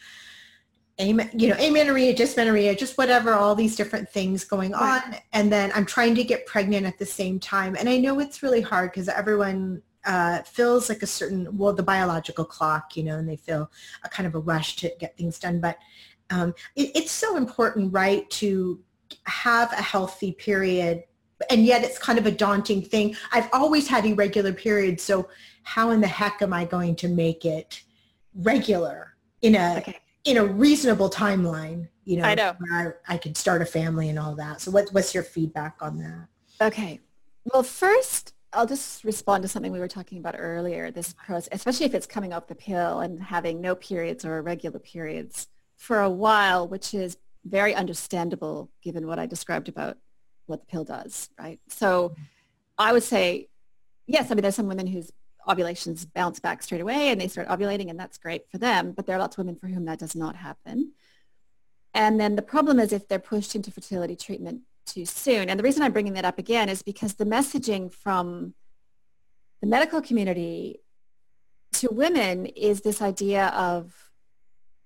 [1.09, 5.03] you know, amenorrhea, dysmenorrhea, just whatever, all these different things going right.
[5.03, 5.15] on.
[5.33, 7.75] And then I'm trying to get pregnant at the same time.
[7.77, 11.83] And I know it's really hard because everyone uh, feels like a certain, well, the
[11.83, 13.71] biological clock, you know, and they feel
[14.03, 15.59] a kind of a rush to get things done.
[15.59, 15.77] But
[16.29, 18.79] um, it, it's so important, right, to
[19.25, 21.03] have a healthy period.
[21.49, 23.15] And yet it's kind of a daunting thing.
[23.31, 25.03] I've always had irregular periods.
[25.03, 25.29] So
[25.63, 27.81] how in the heck am I going to make it
[28.35, 33.35] regular in a okay in a reasonable timeline, you know, I know I, I can
[33.35, 34.61] start a family and all that.
[34.61, 36.27] So what, what's your feedback on that?
[36.67, 36.99] Okay.
[37.51, 41.85] Well, first, I'll just respond to something we were talking about earlier, this process, especially
[41.85, 45.47] if it's coming off the pill and having no periods or irregular periods
[45.77, 49.97] for a while, which is very understandable given what I described about
[50.45, 51.59] what the pill does, right?
[51.69, 52.13] So
[52.77, 53.47] I would say,
[54.05, 55.11] yes, I mean, there's some women whose
[55.47, 58.91] ovulations bounce back straight away and they start ovulating and that's great for them.
[58.91, 60.93] But there are lots of women for whom that does not happen.
[61.93, 65.49] And then the problem is if they're pushed into fertility treatment too soon.
[65.49, 68.53] And the reason I'm bringing that up again is because the messaging from
[69.61, 70.81] the medical community
[71.73, 73.93] to women is this idea of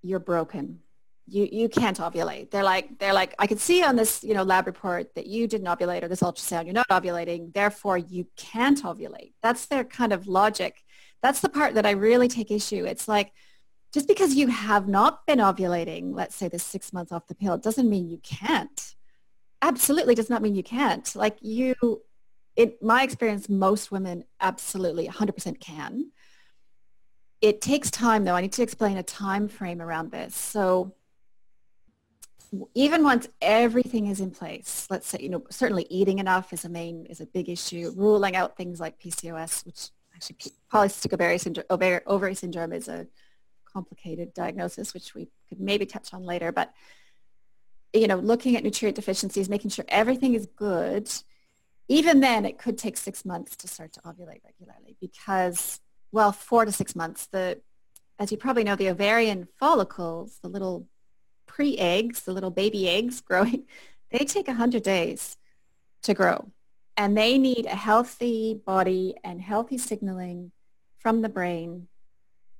[0.02, 0.82] you're broken
[1.28, 2.52] you you can't ovulate.
[2.52, 5.48] They're like they're like I can see on this you know lab report that you
[5.48, 7.54] didn't ovulate or this ultrasound you're not ovulating.
[7.54, 9.34] Therefore you can't ovulate.
[9.42, 10.84] That's their kind of logic.
[11.22, 12.86] That's the part that I really take issue.
[12.86, 13.32] It's like
[13.96, 17.58] just because you have not been ovulating, let's say the six months off the pill,
[17.58, 18.94] doesn't mean you can't.
[19.62, 21.16] Absolutely does not mean you can't.
[21.16, 21.76] Like you,
[22.58, 26.12] in my experience, most women absolutely 100% can.
[27.40, 28.36] It takes time though.
[28.36, 30.36] I need to explain a time frame around this.
[30.36, 30.94] So
[32.74, 36.70] even once everything is in place, let's say, you know, certainly eating enough is a
[36.70, 37.94] main, is a big issue.
[37.96, 40.38] Ruling out things like PCOS, which actually
[40.72, 43.08] polycystic ovary syndrome, ovary, ovary syndrome is a
[43.72, 46.52] complicated diagnosis, which we could maybe touch on later.
[46.52, 46.74] But,
[47.94, 51.10] you know, looking at nutrient deficiencies, making sure everything is good,
[51.88, 55.80] even then it could take six months to start to ovulate regularly because,
[56.12, 57.28] well, four to six months.
[57.28, 57.60] The,
[58.18, 60.88] as you probably know, the ovarian follicles, the little
[61.56, 63.64] pre-eggs, the little baby eggs growing,
[64.12, 65.38] they take 100 days
[66.04, 66.52] to grow.
[66.98, 70.52] And they need a healthy body and healthy signaling
[71.00, 71.88] from the brain,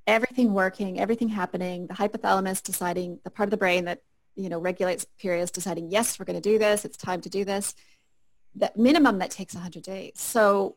[0.06, 4.00] everything working, everything happening, the hypothalamus deciding, the part of the brain that,
[4.34, 7.44] you know, regulates periods deciding, yes, we're going to do this, it's time to do
[7.44, 7.74] this.
[8.54, 10.12] The minimum that takes 100 days.
[10.16, 10.76] So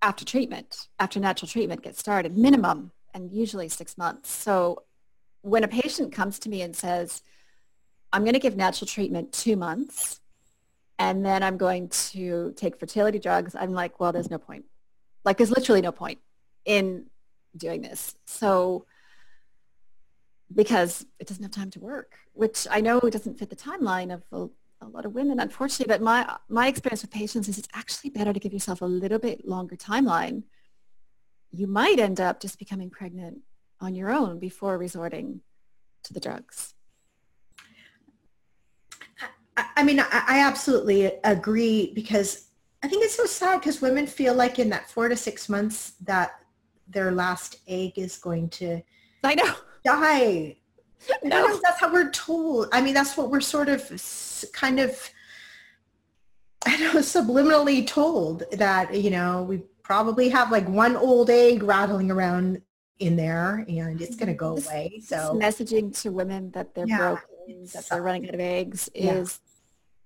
[0.00, 4.30] after treatment, after natural treatment gets started, minimum, and usually six months.
[4.30, 4.82] So
[5.42, 7.22] when a patient comes to me and says,
[8.12, 10.20] I'm going to give natural treatment two months,
[10.98, 14.64] and then I'm going to take fertility drugs, I'm like, well, there's no point.
[15.24, 16.18] Like there's literally no point
[16.64, 17.06] in
[17.56, 18.14] doing this.
[18.24, 18.86] So
[20.54, 24.22] because it doesn't have time to work, which I know doesn't fit the timeline of
[24.32, 25.92] a, a, lot of women, unfortunately.
[25.92, 29.18] But my, my experience with patients is it's actually better to give yourself a little
[29.18, 30.42] bit longer timeline.
[31.50, 33.38] You might end up just becoming pregnant
[33.82, 35.40] on your own before resorting
[36.04, 36.74] to the drugs.
[39.56, 42.46] I mean, I, I absolutely agree because
[42.82, 45.92] I think it's so sad because women feel like in that four to six months
[46.02, 46.32] that
[46.88, 48.80] their last egg is going to
[49.22, 49.54] I know
[49.84, 50.56] die.
[51.24, 51.58] No.
[51.60, 52.68] that's how we're told.
[52.72, 53.82] I mean, that's what we're sort of
[54.52, 55.10] kind of
[56.64, 61.64] I don't know, subliminally told that, you know, we probably have like one old egg
[61.64, 62.62] rattling around
[62.98, 65.00] in there and it's going to go this, away.
[65.04, 69.40] So messaging to women that they're yeah, broken, that they're running out of eggs is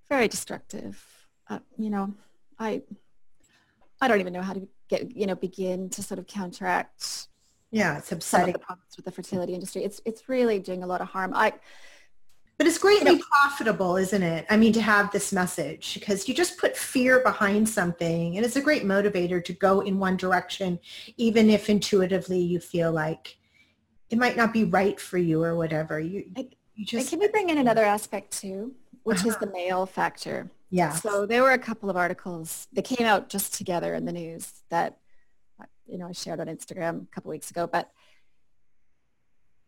[0.09, 1.05] very destructive.
[1.49, 2.15] Uh, you know,
[2.59, 2.83] I
[4.01, 7.29] I don't even know how to get you know begin to sort of counteract.
[7.71, 8.53] Yeah, it's upsetting.
[8.53, 9.85] the problems with the fertility industry.
[9.85, 11.33] It's it's really doing a lot of harm.
[11.35, 11.55] I.
[12.59, 14.47] But it's greatly you know, profitable, isn't it?
[14.49, 18.57] I mean, to have this message because you just put fear behind something, and it's
[18.57, 20.79] a great motivator to go in one direction,
[21.19, 23.37] even if intuitively you feel like
[24.09, 26.01] it might not be right for you or whatever.
[26.01, 26.25] You,
[26.75, 27.11] you just.
[27.11, 29.29] can we bring in another aspect too, which uh-huh.
[29.29, 30.51] is the male factor?
[30.71, 30.93] Yeah.
[30.93, 34.51] So there were a couple of articles that came out just together in the news
[34.71, 34.99] that,
[35.87, 37.91] you know, I shared on Instagram a couple weeks ago, but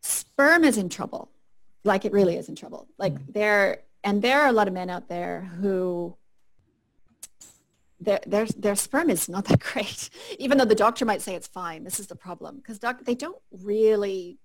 [0.03, 1.31] sperm is in trouble.
[1.89, 2.87] Like it really is in trouble.
[2.99, 3.33] Like mm-hmm.
[3.33, 6.17] there, and there are a lot of men out there who
[7.99, 11.49] their, their, their sperm is not that great, even though the doctor might say it's
[11.49, 11.83] fine.
[11.85, 14.39] This is the problem because doc, they don't really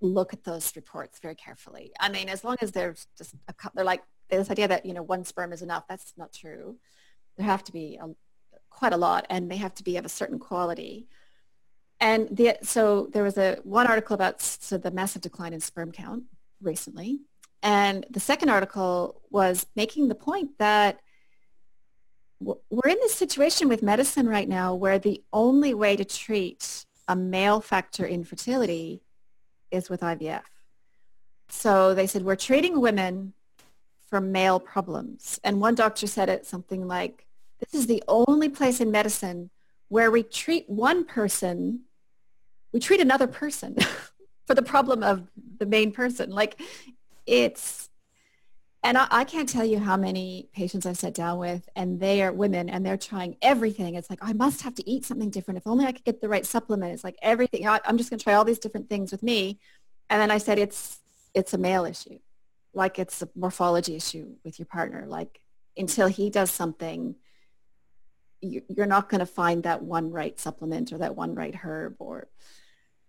[0.00, 1.92] look at those reports very carefully.
[1.98, 4.94] I mean, as long as there's just a couple, they're like, this idea that, you
[4.94, 6.76] know, one sperm is enough, that's not true.
[7.36, 8.08] There have to be a,
[8.70, 11.08] quite a lot and they have to be of a certain quality.
[12.00, 15.92] And the, so there was a one article about so the massive decline in sperm
[15.92, 16.24] count
[16.64, 17.20] recently.
[17.62, 21.00] And the second article was making the point that
[22.40, 27.16] we're in this situation with medicine right now where the only way to treat a
[27.16, 29.02] male factor infertility
[29.70, 30.42] is with IVF.
[31.48, 33.32] So they said, we're treating women
[34.08, 35.40] for male problems.
[35.42, 37.26] And one doctor said it something like,
[37.60, 39.50] this is the only place in medicine
[39.88, 41.80] where we treat one person,
[42.72, 43.76] we treat another person
[44.46, 45.26] for the problem of
[45.58, 46.30] the main person.
[46.30, 46.60] Like
[47.26, 47.88] it's,
[48.82, 52.22] and I, I, can't tell you how many patients I've sat down with and they
[52.22, 53.94] are women and they're trying everything.
[53.94, 55.58] It's like, I must have to eat something different.
[55.58, 56.92] If only I could get the right supplement.
[56.92, 57.66] It's like everything.
[57.66, 59.58] I, I'm just going to try all these different things with me.
[60.10, 60.98] And then I said, it's,
[61.32, 62.18] it's a male issue
[62.74, 65.06] like it's a morphology issue with your partner.
[65.06, 65.40] Like
[65.76, 67.14] until he does something,
[68.40, 71.96] you, are not going to find that one right supplement or that one right herb
[71.98, 72.28] or,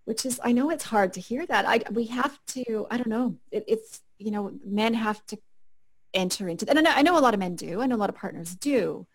[0.05, 1.65] which is, I know it's hard to hear that.
[1.67, 5.37] I, we have to, I don't know, it, it's, you know, men have to
[6.13, 8.09] enter into, and I know, I know a lot of men do, know a lot
[8.09, 9.05] of partners do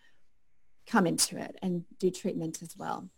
[0.86, 3.08] come into it and do treatment as well.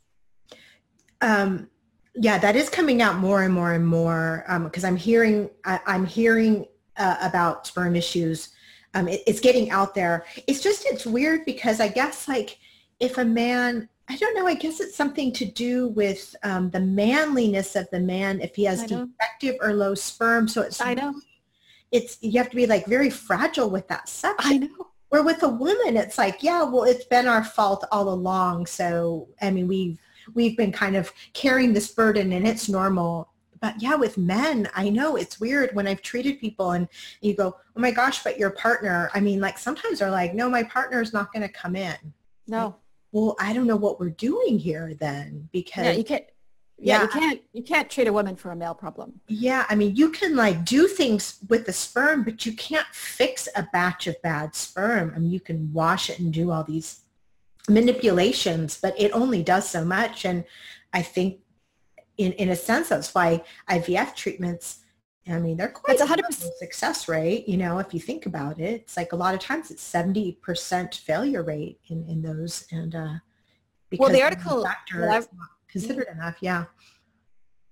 [1.23, 1.69] Um,
[2.15, 5.81] yeah, that is coming out more and more and more because um, I'm hearing I,
[5.87, 6.67] am hearing
[6.99, 8.51] uh, about sperm issues.
[8.95, 10.27] Um, it, it's getting out there.
[10.47, 12.59] It's just, it's weird because I guess like
[13.01, 16.81] if a man, I don't know, I guess it's something to do with um, the
[16.81, 20.49] manliness of the man if he has defective or low sperm.
[20.49, 21.15] So it's, I know.
[21.93, 24.53] It's, you have to be like very fragile with that section.
[24.53, 24.89] I know.
[25.09, 28.67] Where with a woman, it's like, yeah, well, it's been our fault all along.
[28.67, 29.99] So, I mean, we've,
[30.35, 33.33] we've been kind of carrying this burden and it's normal
[33.63, 36.89] but yeah, with men, I know it's weird when I've treated people and
[37.21, 40.51] you go, oh my gosh, but your partner, I mean, like sometimes they're like, no,
[40.51, 41.95] my partner is not going to come in.
[42.49, 42.65] No.
[42.65, 42.75] Like,
[43.13, 46.25] well, I don't know what we're doing here then because yeah, you can't,
[46.79, 49.21] yeah, yeah, you can't you can't treat a woman for a male problem.
[49.29, 53.49] Yeah, I mean, you can like do things with the sperm, but you can't fix
[53.55, 55.13] a batch of bad sperm.
[55.15, 57.03] I mean, you can wash it and do all these
[57.69, 60.25] manipulations, but it only does so much.
[60.25, 60.45] And
[60.93, 61.41] I think
[62.19, 64.82] in, in a sense, that's why IVF treatments,
[65.29, 67.49] I mean, they're quite a 100% success rate.
[67.49, 70.95] You know, if you think about it, it's like a lot of times it's 70%
[70.97, 72.67] failure rate in, in those.
[72.73, 73.15] And uh,
[73.89, 74.65] because well, the article is
[74.95, 75.29] not
[75.69, 76.37] considered enough.
[76.41, 76.65] Yeah.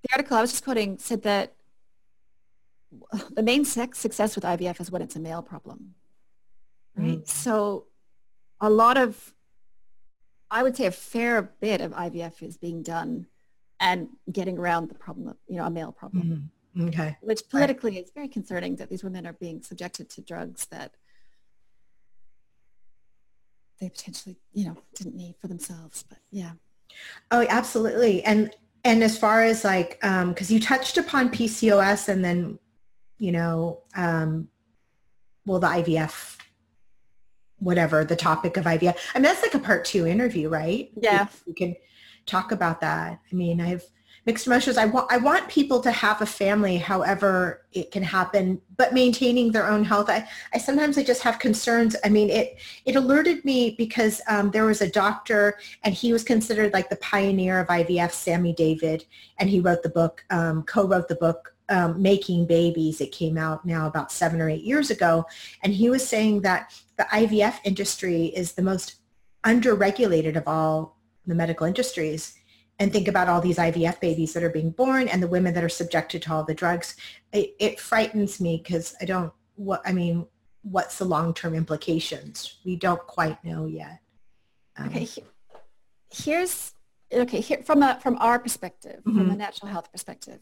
[0.03, 1.55] The article I was just quoting said that
[3.33, 5.95] the main sex success with IVF is when it's a male problem.
[6.97, 7.19] Right.
[7.19, 7.29] Mm.
[7.29, 7.87] So
[8.61, 9.35] a lot of
[10.51, 13.27] I would say a fair bit of IVF is being done
[13.79, 16.23] and getting around the problem of, you know, a male problem.
[16.23, 16.60] Mm-hmm.
[16.79, 17.17] Okay.
[17.21, 18.05] Which politically right.
[18.05, 20.93] is very concerning that these women are being subjected to drugs that
[23.81, 26.05] they potentially, you know, didn't need for themselves.
[26.09, 26.53] But yeah.
[27.31, 28.23] Oh, absolutely.
[28.25, 28.55] And
[28.85, 32.59] and as far as like, um, because you touched upon PCOS and then,
[33.19, 34.49] you know, um,
[35.45, 36.39] well, the IVF,
[37.59, 38.97] whatever the topic of IVF.
[39.15, 40.91] I mean, that's like a part two interview, right?
[40.97, 41.27] Yeah.
[41.47, 41.77] We can
[42.25, 43.21] talk about that.
[43.31, 43.85] I mean, I've
[44.27, 44.77] mixed emotions.
[44.77, 49.53] I want I want people to have a family, however it can happen, but maintaining
[49.53, 50.11] their own health.
[50.11, 51.97] I, I sometimes I just have concerns.
[52.05, 56.23] I mean, it it alerted me because um, there was a doctor, and he was
[56.23, 59.05] considered like the pioneer of IVF, Sami David,
[59.39, 61.55] and he wrote the book, um, co-wrote the book.
[61.73, 65.25] Um, making babies it came out now about seven or eight years ago
[65.63, 68.97] and he was saying that the ivf industry is the most
[69.47, 70.97] underregulated of all
[71.29, 72.40] the medical industries
[72.81, 75.63] and think about all these IVF babies that are being born and the women that
[75.63, 76.97] are subjected to all the drugs.
[77.31, 80.27] It, it frightens me because I don't, what, I mean,
[80.63, 82.59] what's the long-term implications?
[82.65, 84.01] We don't quite know yet.
[84.79, 85.07] Um, okay,
[86.11, 86.73] here's,
[87.13, 89.19] okay, here, from, a, from our perspective, mm-hmm.
[89.19, 90.41] from a natural health perspective,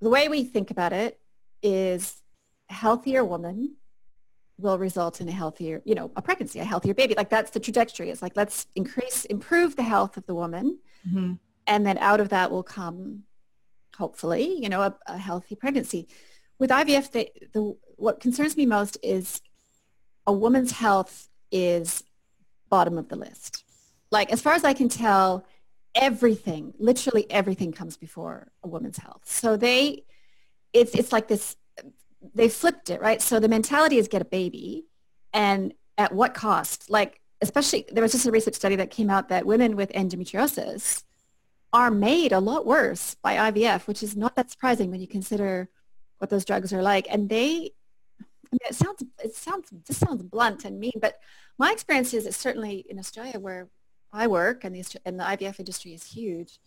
[0.00, 1.20] the way we think about it
[1.62, 2.22] is
[2.70, 3.76] a healthier woman
[4.56, 7.14] will result in a healthier, you know, a pregnancy, a healthier baby.
[7.14, 8.08] Like that's the trajectory.
[8.08, 10.78] It's like, let's increase, improve the health of the woman.
[11.08, 11.34] Mm-hmm.
[11.66, 13.24] And then out of that will come,
[13.96, 16.08] hopefully, you know, a, a healthy pregnancy.
[16.58, 19.40] With IVF, the, the, what concerns me most is
[20.26, 22.02] a woman's health is
[22.68, 23.64] bottom of the list.
[24.10, 25.44] Like, as far as I can tell,
[25.94, 29.22] everything, literally everything comes before a woman's health.
[29.24, 30.04] So they,
[30.72, 31.56] it's, it's like this
[32.34, 33.20] they flipped it, right?
[33.20, 34.86] So the mentality is get a baby
[35.32, 36.90] and at what cost?
[36.90, 41.02] Like, especially, there was just a recent study that came out that women with endometriosis
[41.72, 45.68] are made a lot worse by IVF, which is not that surprising when you consider
[46.18, 47.06] what those drugs are like.
[47.10, 47.72] And they,
[48.20, 51.18] I mean, it sounds, it sounds, this sounds blunt and mean, but
[51.58, 53.68] my experience is that certainly in Australia where
[54.12, 56.60] I work and the, and the IVF industry is huge,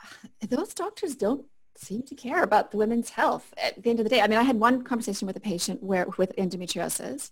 [0.48, 1.46] those doctors don't
[1.76, 4.20] seem to care about the women's health at the end of the day.
[4.20, 7.30] I mean, I had one conversation with a patient where with endometriosis,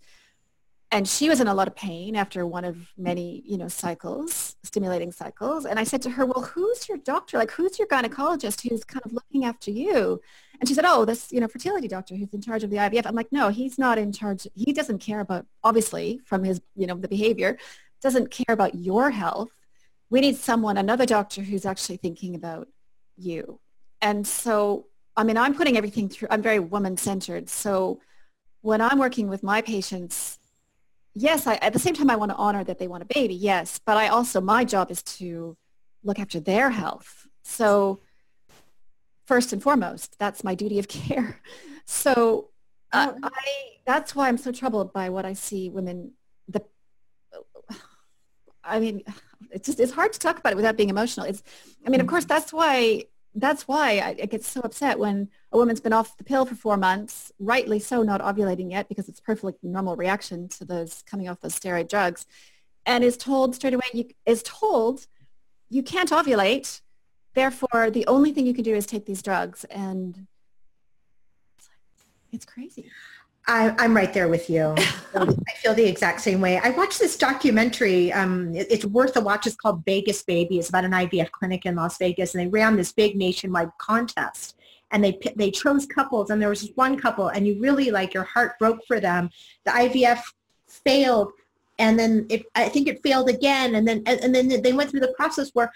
[0.91, 4.57] and she was in a lot of pain after one of many, you know, cycles,
[4.65, 5.67] stimulating cycles.
[5.67, 7.37] And I said to her, well, who's your doctor?
[7.37, 10.21] Like, who's your gynecologist who's kind of looking after you?
[10.61, 13.07] And she said, oh, this, you know, fertility doctor who's in charge of the IVF.
[13.07, 14.47] I'm like, no, he's not in charge.
[14.55, 17.59] He doesn't care about, obviously, from his, you know, the behavior,
[18.01, 19.51] doesn't care about your health.
[20.11, 22.69] We need someone, another doctor who's actually thinking about
[23.17, 23.61] you
[24.01, 24.87] and so,
[25.17, 27.49] I mean, I'm putting everything through, I'm very woman-centered.
[27.49, 28.01] So
[28.61, 30.38] when I'm working with my patients,
[31.21, 33.35] yes, I, at the same time, I want to honor that they want a baby,
[33.35, 35.57] yes, but I also, my job is to
[36.03, 37.27] look after their health.
[37.43, 38.01] So
[39.27, 41.41] first and foremost, that's my duty of care.
[41.91, 42.51] So
[42.93, 43.31] uh, I,
[43.87, 46.13] that's why I'm so troubled by what I see women,
[46.47, 46.63] the,
[48.63, 49.05] I mean,
[49.51, 51.25] it's just, it's hard to talk about it without being emotional.
[51.25, 51.43] It's,
[51.87, 53.05] I mean, of course, that's why
[53.41, 56.55] that's why I, I, get so upset when a woman's been off the pill for
[56.55, 61.29] four months, rightly so, not ovulating yet because it's perfectly normal reaction to those coming
[61.29, 62.27] off those steroid drugs,
[62.87, 65.07] and is told straight away, you, is told
[65.69, 66.81] you can't ovulate,
[67.35, 70.27] therefore the only thing you can do is take these drugs, and
[71.57, 71.69] it's,
[72.33, 72.91] it's crazy.
[73.49, 74.75] I, am right there with you.
[75.15, 76.59] I feel the exact same way.
[76.59, 78.13] I watched this documentary.
[78.13, 79.47] Um, it, it's worth a watch.
[79.47, 80.59] It's called Vegas Baby.
[80.59, 84.57] It's about an IVF clinic in Las Vegas, and they ran this big nationwide contest.
[84.91, 88.25] And they they chose couples, and there was one couple, and you really like your
[88.25, 89.31] heart broke for them.
[89.65, 90.21] The IVF
[90.67, 91.33] failed,
[91.79, 94.91] and then it, I think it failed again, and then and, and then they went
[94.91, 95.71] through the process where,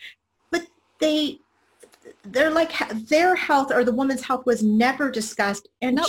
[0.51, 0.67] but
[0.99, 1.41] they
[2.25, 2.73] they're like
[3.09, 6.09] their health or the woman's health was never discussed and nope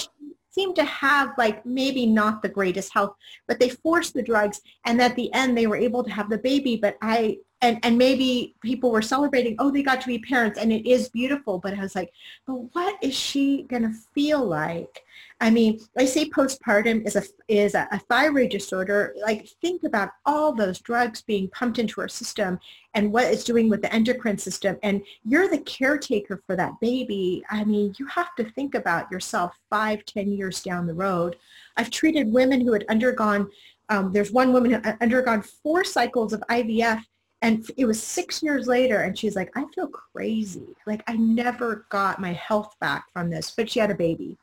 [0.54, 3.16] seemed to have like maybe not the greatest health,
[3.48, 6.38] but they forced the drugs and at the end they were able to have the
[6.38, 6.78] baby.
[6.78, 10.72] But I, and, and maybe people were celebrating, oh, they got to be parents and
[10.72, 11.60] it is beautiful.
[11.60, 12.12] But I was like,
[12.46, 15.00] but what is she going to feel like?
[15.40, 19.16] I mean, I say postpartum is a is a, a, thyroid disorder.
[19.22, 22.60] Like think about all those drugs being pumped into our system
[22.96, 24.78] and what it's doing with the endocrine system.
[24.84, 27.44] And you're the caretaker for that baby.
[27.50, 31.38] I mean, you have to think about yourself five, ten years down the road.
[31.78, 33.50] I've treated women who had undergone.
[33.90, 37.04] Um, there's one woman who had undergone four cycles of IVF
[37.44, 41.86] and it was six years later and she's like i feel crazy like i never
[41.90, 44.38] got my health back from this but she had a baby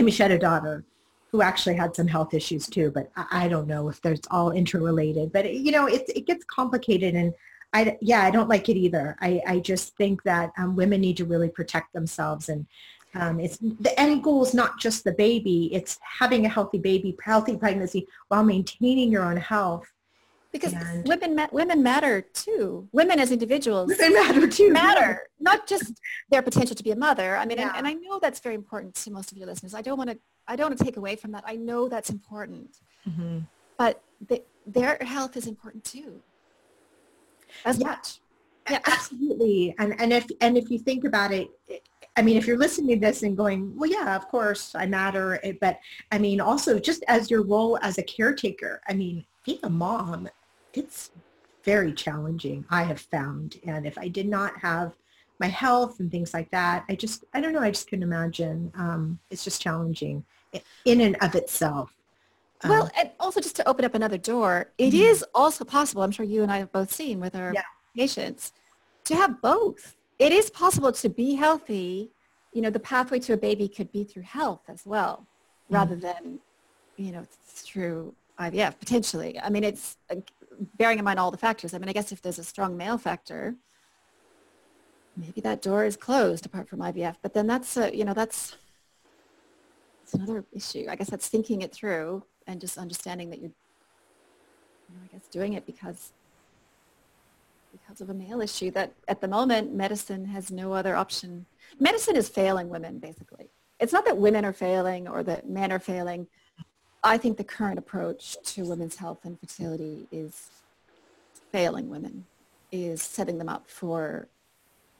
[0.00, 0.84] I mean, she had a daughter.
[1.30, 4.50] who actually had some health issues too, but I, I don't know if there's all
[4.50, 5.32] interrelated.
[5.32, 7.32] But it, you know, it it gets complicated, and
[7.72, 9.16] I yeah, I don't like it either.
[9.20, 12.66] I I just think that um, women need to really protect themselves, and
[13.14, 17.16] um, it's the end goal is not just the baby; it's having a healthy baby,
[17.22, 19.86] healthy pregnancy, while maintaining your own health.
[20.52, 22.88] Because and women ma- women matter too.
[22.92, 24.72] Women as individuals women matter too.
[24.72, 27.36] Matter not just their potential to be a mother.
[27.36, 27.68] I mean, yeah.
[27.68, 29.74] and, and I know that's very important to most of your listeners.
[29.74, 31.44] I don't want to I don't want to take away from that.
[31.46, 32.78] I know that's important.
[33.08, 33.40] Mm-hmm.
[33.78, 36.20] But the, their health is important too.
[37.64, 37.88] As yeah.
[37.88, 38.18] much.
[38.70, 39.74] Yeah, absolutely.
[39.78, 41.48] And and if and if you think about it,
[42.16, 45.40] I mean, if you're listening to this and going, well, yeah, of course I matter,
[45.60, 45.78] but
[46.12, 50.28] I mean, also just as your role as a caretaker, I mean, being a mom,
[50.74, 51.10] it's
[51.64, 53.60] very challenging, I have found.
[53.66, 54.92] And if I did not have
[55.38, 58.72] my health and things like that, I just, I don't know, I just couldn't imagine.
[58.76, 60.24] Um, it's just challenging
[60.84, 61.94] in and of itself.
[62.64, 65.02] Well, um, and also just to open up another door, it mm-hmm.
[65.02, 67.62] is also possible, I'm sure you and I have both seen with our yeah.
[67.96, 68.52] patients,
[69.04, 69.96] to have both.
[70.18, 72.10] It is possible to be healthy.
[72.52, 75.26] You know, the pathway to a baby could be through health as well,
[75.64, 75.74] mm-hmm.
[75.74, 76.38] rather than,
[76.96, 79.40] you know, through IVF, potentially.
[79.40, 79.96] I mean, it's
[80.76, 81.74] bearing in mind all the factors.
[81.74, 83.56] I mean, I guess if there's a strong male factor,
[85.16, 87.16] maybe that door is closed apart from IVF.
[87.22, 88.56] But then that's, a, you know, that's
[90.10, 90.86] that's another issue.
[90.90, 93.50] I guess that's thinking it through and just understanding that you're,
[94.88, 96.12] you know, I guess doing it because
[97.70, 101.46] because of a male issue that at the moment medicine has no other option.
[101.78, 103.50] Medicine is failing women basically.
[103.78, 106.26] It's not that women are failing or that men are failing.
[107.02, 110.50] I think the current approach to women's health and fertility is
[111.50, 112.26] failing women,
[112.70, 114.28] is setting them up for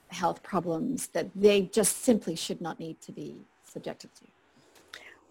[0.09, 4.25] health problems that they just simply should not need to be subjected to.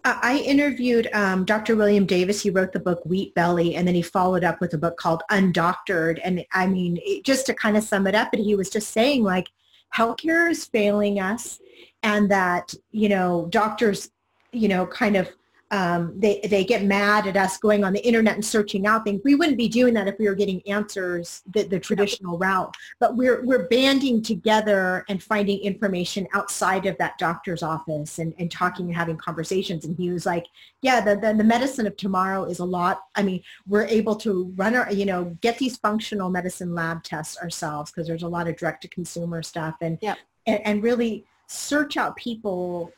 [0.02, 1.76] I interviewed um, Dr.
[1.76, 2.42] William Davis.
[2.42, 5.22] He wrote the book Wheat Belly, and then he followed up with a book called
[5.30, 6.18] Undoctored.
[6.24, 8.92] And I mean, it, just to kind of sum it up, and he was just
[8.92, 9.48] saying like,
[9.94, 11.60] healthcare is failing us,
[12.02, 14.10] and that you know doctors,
[14.52, 15.28] you know, kind of
[15.70, 19.20] um, they, they get mad at us going on the internet and searching out things.
[19.24, 22.74] We wouldn't be doing that if we were getting answers the, the traditional route.
[22.98, 28.50] But we're, we're banding together and finding information outside of that doctor's office and, and
[28.50, 29.84] talking and having conversations.
[29.84, 30.46] And he was like,
[30.82, 33.02] yeah, the, the, the medicine of tomorrow is a lot.
[33.14, 37.38] I mean, we're able to run our, you know, get these functional medicine lab tests
[37.38, 40.18] ourselves because there's a lot of direct to consumer stuff and, yep.
[40.46, 42.92] and, and really search out people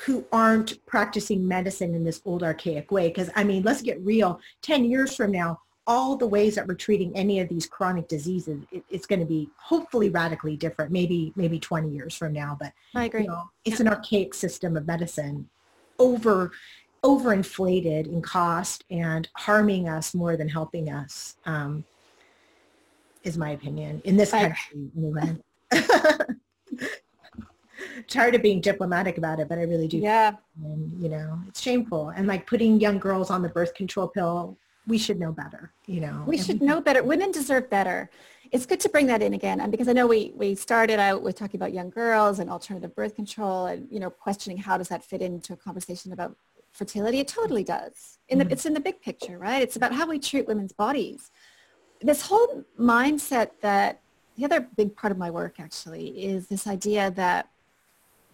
[0.00, 3.08] who aren't practicing medicine in this old archaic way.
[3.08, 4.40] Because I mean, let's get real.
[4.62, 8.62] 10 years from now, all the ways that we're treating any of these chronic diseases,
[8.72, 10.90] it, it's going to be hopefully radically different.
[10.90, 13.22] Maybe maybe 20 years from now, but I agree.
[13.22, 13.86] You know, it's yeah.
[13.86, 15.48] an archaic system of medicine,
[15.98, 16.52] over
[17.04, 21.36] overinflated in cost and harming us more than helping us.
[21.44, 21.84] Um,
[23.24, 24.56] is my opinion in this country.
[28.08, 29.98] tired of being diplomatic about it, but I really do.
[29.98, 30.32] Yeah.
[30.62, 32.10] And, you know, it's shameful.
[32.10, 36.00] And like putting young girls on the birth control pill, we should know better, you
[36.00, 36.24] know.
[36.26, 37.02] We should know better.
[37.02, 38.10] Women deserve better.
[38.52, 39.60] It's good to bring that in again.
[39.60, 42.94] And because I know we, we started out with talking about young girls and alternative
[42.94, 46.36] birth control and, you know, questioning how does that fit into a conversation about
[46.72, 47.20] fertility.
[47.20, 48.18] It totally does.
[48.28, 48.52] In the, mm-hmm.
[48.52, 49.62] It's in the big picture, right?
[49.62, 51.30] It's about how we treat women's bodies.
[52.00, 54.00] This whole mindset that
[54.36, 57.48] the other big part of my work actually is this idea that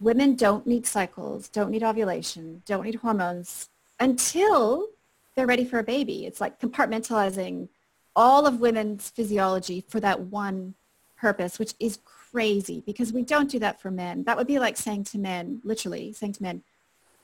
[0.01, 4.87] women don't need cycles, don't need ovulation, don't need hormones until
[5.35, 6.25] they're ready for a baby.
[6.25, 7.69] It's like compartmentalizing
[8.15, 10.73] all of women's physiology for that one
[11.17, 14.23] purpose, which is crazy because we don't do that for men.
[14.23, 16.63] That would be like saying to men, literally saying to men,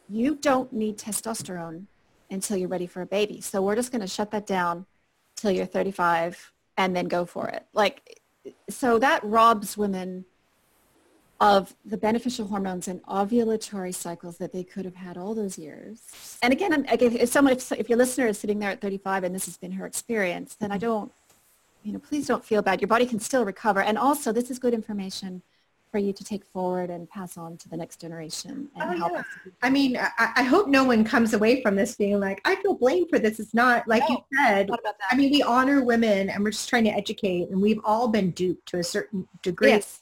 [0.08, 1.86] you don't need testosterone
[2.30, 3.42] until you're ready for a baby.
[3.42, 4.86] So we're just going to shut that down
[5.36, 7.66] till you're 35 and then go for it.
[7.74, 8.22] Like,
[8.70, 10.26] so that robs women
[11.40, 16.38] of the beneficial hormones and ovulatory cycles that they could have had all those years.
[16.42, 19.46] And again, if someone, if, if your listener is sitting there at 35 and this
[19.46, 21.12] has been her experience, then I don't,
[21.84, 22.82] you know, please don't feel bad.
[22.82, 23.82] Your body can still recover.
[23.82, 25.44] And also, this is good information
[25.92, 29.12] for you to take forward and pass on to the next generation and oh, help
[29.14, 29.24] yeah.
[29.62, 32.74] I mean, I, I, hope no one comes away from this being like, I feel
[32.74, 33.40] blamed for this.
[33.40, 34.70] It's not like no, you said.
[35.10, 38.32] I mean, we honor women and we're just trying to educate and we've all been
[38.32, 39.70] duped to a certain degree.
[39.70, 40.02] Yes.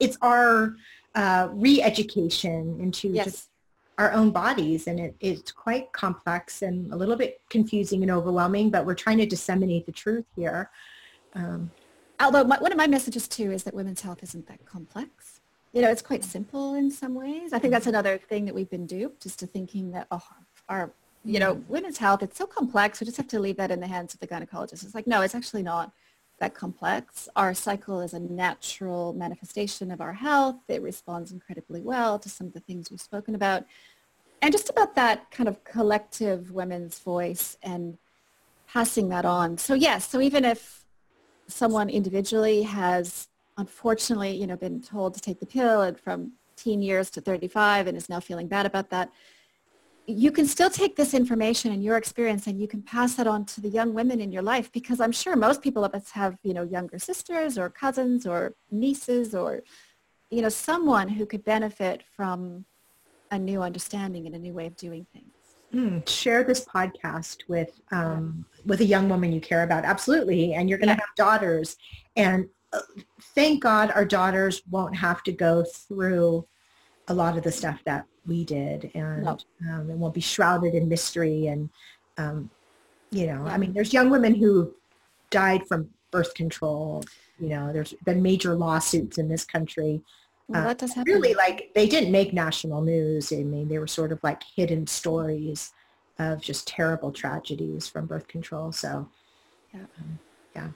[0.00, 0.74] It's our
[1.14, 3.24] uh, re-education into yes.
[3.24, 3.48] just
[3.98, 8.70] our own bodies and it, it's quite complex and a little bit confusing and overwhelming
[8.70, 10.70] but we're trying to disseminate the truth here
[11.34, 11.70] um,
[12.18, 15.40] although my, one of my messages too is that women's health isn't that complex
[15.72, 18.70] you know it's quite simple in some ways i think that's another thing that we've
[18.70, 20.22] been duped just to thinking that oh,
[20.68, 20.92] our
[21.24, 21.68] you know, mm.
[21.68, 23.00] women's health, it's so complex.
[23.00, 24.84] We just have to leave that in the hands of the gynecologist.
[24.84, 25.92] It's like, no, it's actually not
[26.40, 27.28] that complex.
[27.36, 30.56] Our cycle is a natural manifestation of our health.
[30.68, 33.64] It responds incredibly well to some of the things we've spoken about.
[34.42, 37.98] And just about that kind of collective women's voice and
[38.66, 39.58] passing that on.
[39.58, 40.84] So yes, so even if
[41.46, 43.28] someone individually has
[43.58, 47.86] unfortunately, you know, been told to take the pill and from teen years to 35
[47.86, 49.10] and is now feeling bad about that,
[50.10, 53.44] you can still take this information and your experience and you can pass that on
[53.46, 56.36] to the young women in your life because I'm sure most people of us have,
[56.42, 59.62] you know, younger sisters or cousins or nieces or,
[60.30, 62.64] you know, someone who could benefit from
[63.30, 65.26] a new understanding and a new way of doing things.
[65.72, 70.54] Mm, share this podcast with um, with a young woman you care about, absolutely.
[70.54, 71.00] And you're going to yeah.
[71.00, 71.76] have daughters,
[72.16, 72.80] and uh,
[73.36, 76.44] thank God our daughters won't have to go through
[77.10, 79.38] a lot of the stuff that we did and no.
[79.70, 81.68] um, it won't be shrouded in mystery and
[82.18, 82.50] um,
[83.10, 84.74] you know i mean there's young women who
[85.30, 87.04] died from birth control
[87.40, 90.02] you know there's been major lawsuits in this country.
[90.48, 91.12] Well, that does happen.
[91.12, 93.32] really like they didn't make national news.
[93.32, 95.72] I mean they were sort of like hidden stories
[96.18, 98.72] of just terrible tragedies from birth control.
[98.72, 99.08] So
[99.72, 99.80] yeah.
[99.80, 100.18] um,
[100.54, 100.68] yeah,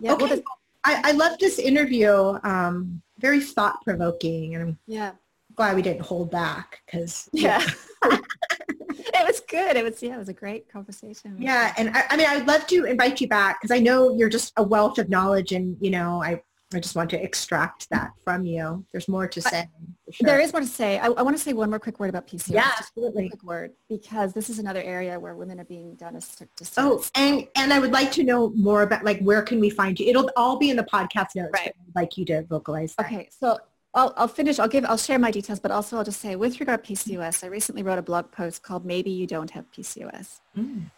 [0.00, 0.26] yeah okay.
[0.26, 0.42] well,
[0.84, 5.12] I, I love this interview um, very thought provoking and yeah
[5.56, 7.64] glad we didn't hold back because yeah.
[8.04, 9.76] it was good.
[9.76, 11.36] It was yeah, it was a great conversation.
[11.38, 14.28] Yeah, and I, I mean, I'd love to invite you back because I know you're
[14.28, 16.42] just a wealth of knowledge, and you know, I
[16.74, 18.84] I just want to extract that from you.
[18.92, 19.68] There's more to say.
[20.10, 20.26] Sure.
[20.26, 20.98] There is more to say.
[20.98, 22.52] I, I, want to say one more quick word about PCOS.
[22.52, 23.28] Yeah, absolutely.
[23.28, 26.20] quick word because this is another area where women are being done a
[26.76, 29.98] Oh, and and I would like to know more about like where can we find
[29.98, 30.06] you?
[30.06, 31.50] It'll all be in the podcast notes.
[31.52, 31.68] Right.
[31.68, 32.94] I'd like you to vocalize.
[32.96, 33.06] That.
[33.06, 33.58] Okay, so
[33.94, 34.58] I'll, I'll finish.
[34.58, 34.84] I'll give.
[34.84, 37.82] I'll share my details, but also I'll just say, with regard to PCOS, I recently
[37.82, 40.90] wrote a blog post called "Maybe You Don't Have PCOS," mm.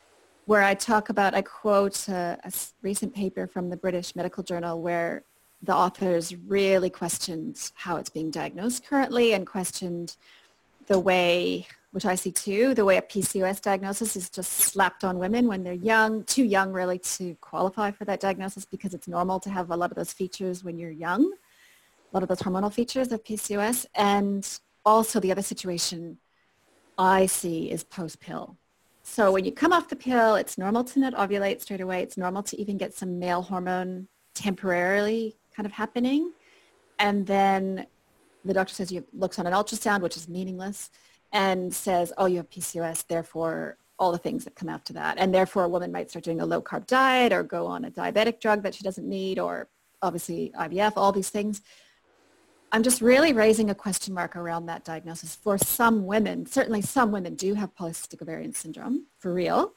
[0.46, 1.34] where I talk about.
[1.34, 5.24] I quote a, a recent paper from the British Medical Journal where
[5.62, 10.16] the authors really questioned how it's being diagnosed currently and questioned
[10.86, 15.18] the way, which I see too, the way a PCOS diagnosis is just slapped on
[15.18, 19.40] women when they're young, too young really to qualify for that diagnosis because it's normal
[19.40, 21.32] to have a lot of those features when you're young
[22.12, 23.86] lot of those hormonal features of PCOS.
[23.94, 24.48] And
[24.84, 26.18] also the other situation
[26.98, 28.56] I see is post-pill.
[29.02, 32.02] So when you come off the pill, it's normal to not ovulate straight away.
[32.02, 36.32] It's normal to even get some male hormone temporarily kind of happening.
[36.98, 37.86] And then
[38.44, 40.90] the doctor says you looks on an ultrasound, which is meaningless,
[41.32, 45.18] and says, oh, you have PCOS, therefore all the things that come after that.
[45.18, 47.90] And therefore a woman might start doing a low carb diet or go on a
[47.90, 49.68] diabetic drug that she doesn't need or
[50.02, 51.62] obviously IVF, all these things.
[52.72, 55.34] I'm just really raising a question mark around that diagnosis.
[55.34, 59.72] For some women, certainly some women do have polycystic ovarian syndrome, for real,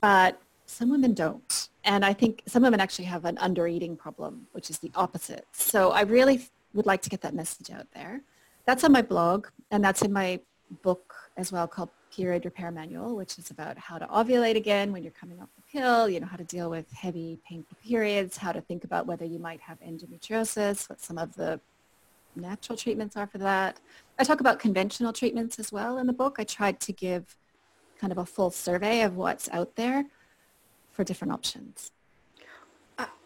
[0.00, 1.68] but some women don't.
[1.84, 5.46] And I think some women actually have an under-eating problem, which is the opposite.
[5.52, 8.20] So I really would like to get that message out there.
[8.66, 10.40] That's on my blog, and that's in my
[10.82, 15.02] book as well called Period Repair Manual, which is about how to ovulate again when
[15.02, 18.52] you're coming off the pill, you know, how to deal with heavy, painful periods, how
[18.52, 21.60] to think about whether you might have endometriosis, what some of the
[22.36, 23.80] natural treatments are for that.
[24.18, 26.36] I talk about conventional treatments as well in the book.
[26.38, 27.36] I tried to give
[27.98, 30.04] kind of a full survey of what's out there
[30.92, 31.92] for different options.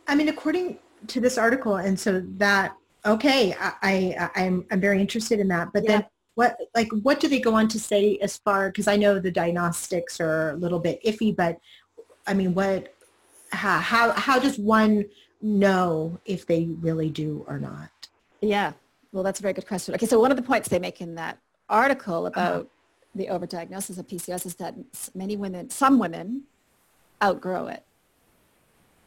[0.08, 2.74] I mean, according to this article, and so that,
[3.06, 5.88] okay, I, I, I'm, I'm very interested in that, but yeah.
[5.88, 9.20] then what, like, what do they go on to say as far, because I know
[9.20, 11.60] the diagnostics are a little bit iffy, but
[12.26, 12.92] I mean, what,
[13.52, 15.04] how, how, how does one
[15.40, 18.08] know if they really do or not?
[18.40, 18.72] Yeah,
[19.12, 19.94] well, that's a very good question.
[19.94, 21.38] Okay, so one of the points they make in that
[21.68, 22.28] article uh-huh.
[22.28, 22.64] about uh-huh.
[23.14, 24.74] the overdiagnosis of PCOS is that
[25.14, 26.44] many women, some women,
[27.22, 27.84] outgrow it.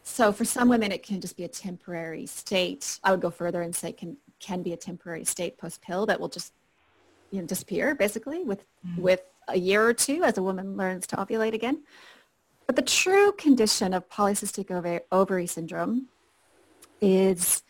[0.02, 3.00] So for some women, it can just be a temporary state.
[3.02, 6.20] I would go further and say can can be a temporary state post pill that
[6.20, 6.52] will just
[7.30, 9.00] you know disappear basically with mm-hmm.
[9.00, 11.82] with a year or two as a woman learns to ovulate again.
[12.66, 16.08] But the true condition of polycystic ovary syndrome
[17.00, 17.62] is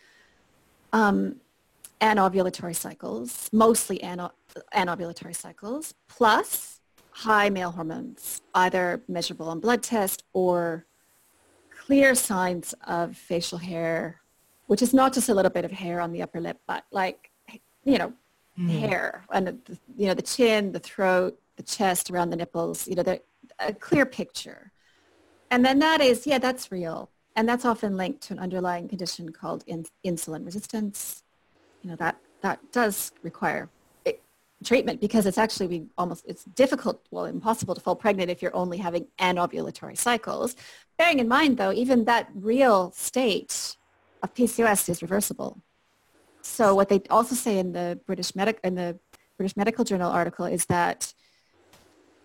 [0.93, 1.37] um,
[2.01, 6.81] anovulatory cycles, mostly anovulatory cycles, plus
[7.11, 10.85] high male hormones, either measurable on blood test or
[11.69, 14.21] clear signs of facial hair,
[14.67, 17.31] which is not just a little bit of hair on the upper lip, but like,
[17.83, 18.11] you know,
[18.59, 18.79] mm.
[18.79, 22.95] hair and, the, you know, the chin, the throat, the chest, around the nipples, you
[22.95, 23.03] know,
[23.59, 24.71] a clear picture.
[25.51, 27.09] And then that is, yeah, that's real.
[27.37, 31.23] And that's often linked to an underlying condition called in, insulin resistance,
[31.85, 33.69] you know, that, that does require
[34.63, 38.55] treatment because it's actually we almost it's difficult well impossible to fall pregnant if you're
[38.55, 40.55] only having anovulatory cycles.
[40.97, 43.77] Bearing in mind though even that real state
[44.23, 45.61] of pcos is reversible.
[46.41, 48.97] So what they also say in the british medic in the
[49.37, 51.13] british medical journal article is that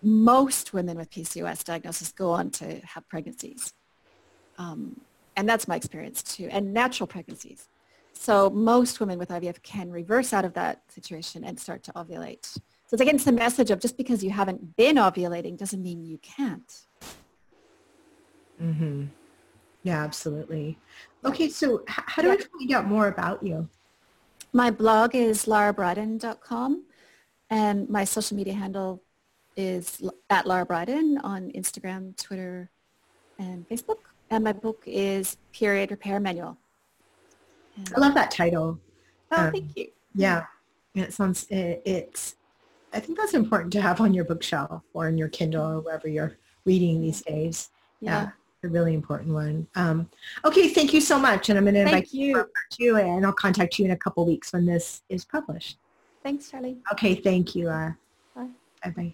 [0.01, 3.73] most women with pcos diagnosis go on to have pregnancies.
[4.57, 5.01] Um,
[5.35, 7.67] and that's my experience too and natural pregnancies
[8.13, 12.45] so most women with IVF can reverse out of that situation and start to ovulate.
[12.45, 16.03] So it's again, it's the message of just because you haven't been ovulating doesn't mean
[16.03, 16.85] you can't.
[18.61, 19.05] Mm-hmm.
[19.83, 20.77] Yeah, absolutely.
[21.25, 22.33] Okay, so how do yeah.
[22.33, 23.67] I find out more about you?
[24.53, 26.83] My blog is larabriden.com
[27.49, 29.01] and my social media handle
[29.55, 32.69] is at Lara Briden on Instagram, Twitter,
[33.39, 33.97] and Facebook.
[34.29, 36.57] And my book is Period Repair Manual.
[37.95, 38.79] I love that title.
[39.31, 39.87] Oh, um, thank you.
[40.13, 40.45] Yeah.
[40.95, 42.35] it sounds, it, it's,
[42.93, 46.07] I think that's important to have on your bookshelf or in your Kindle or wherever
[46.07, 47.69] you're reading these days.
[48.01, 48.23] Yeah.
[48.23, 48.29] yeah
[48.63, 49.67] a really important one.
[49.75, 50.09] Um,
[50.45, 51.49] okay, thank you so much.
[51.49, 54.53] And I'm going to invite you to and I'll contact you in a couple weeks
[54.53, 55.77] when this is published.
[56.23, 56.77] Thanks, Charlie.
[56.91, 57.69] Okay, thank you.
[57.69, 57.93] Uh,
[58.35, 58.49] Bye.
[58.83, 59.13] Bye-bye.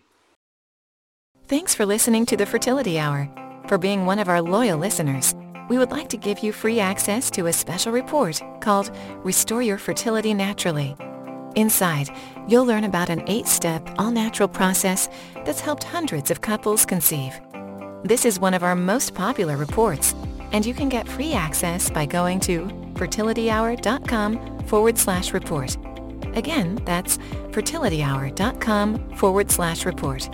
[1.47, 3.29] Thanks for listening to the Fertility Hour,
[3.67, 5.33] for being one of our loyal listeners
[5.69, 8.91] we would like to give you free access to a special report called
[9.23, 10.95] Restore Your Fertility Naturally.
[11.55, 12.09] Inside,
[12.47, 15.09] you'll learn about an eight-step, all-natural process
[15.45, 17.33] that's helped hundreds of couples conceive.
[18.03, 20.13] This is one of our most popular reports,
[20.51, 25.75] and you can get free access by going to fertilityhour.com forward slash report.
[26.35, 27.17] Again, that's
[27.51, 30.29] fertilityhour.com forward slash report.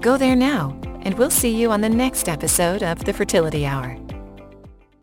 [0.00, 4.01] Go there now, and we'll see you on the next episode of the Fertility Hour.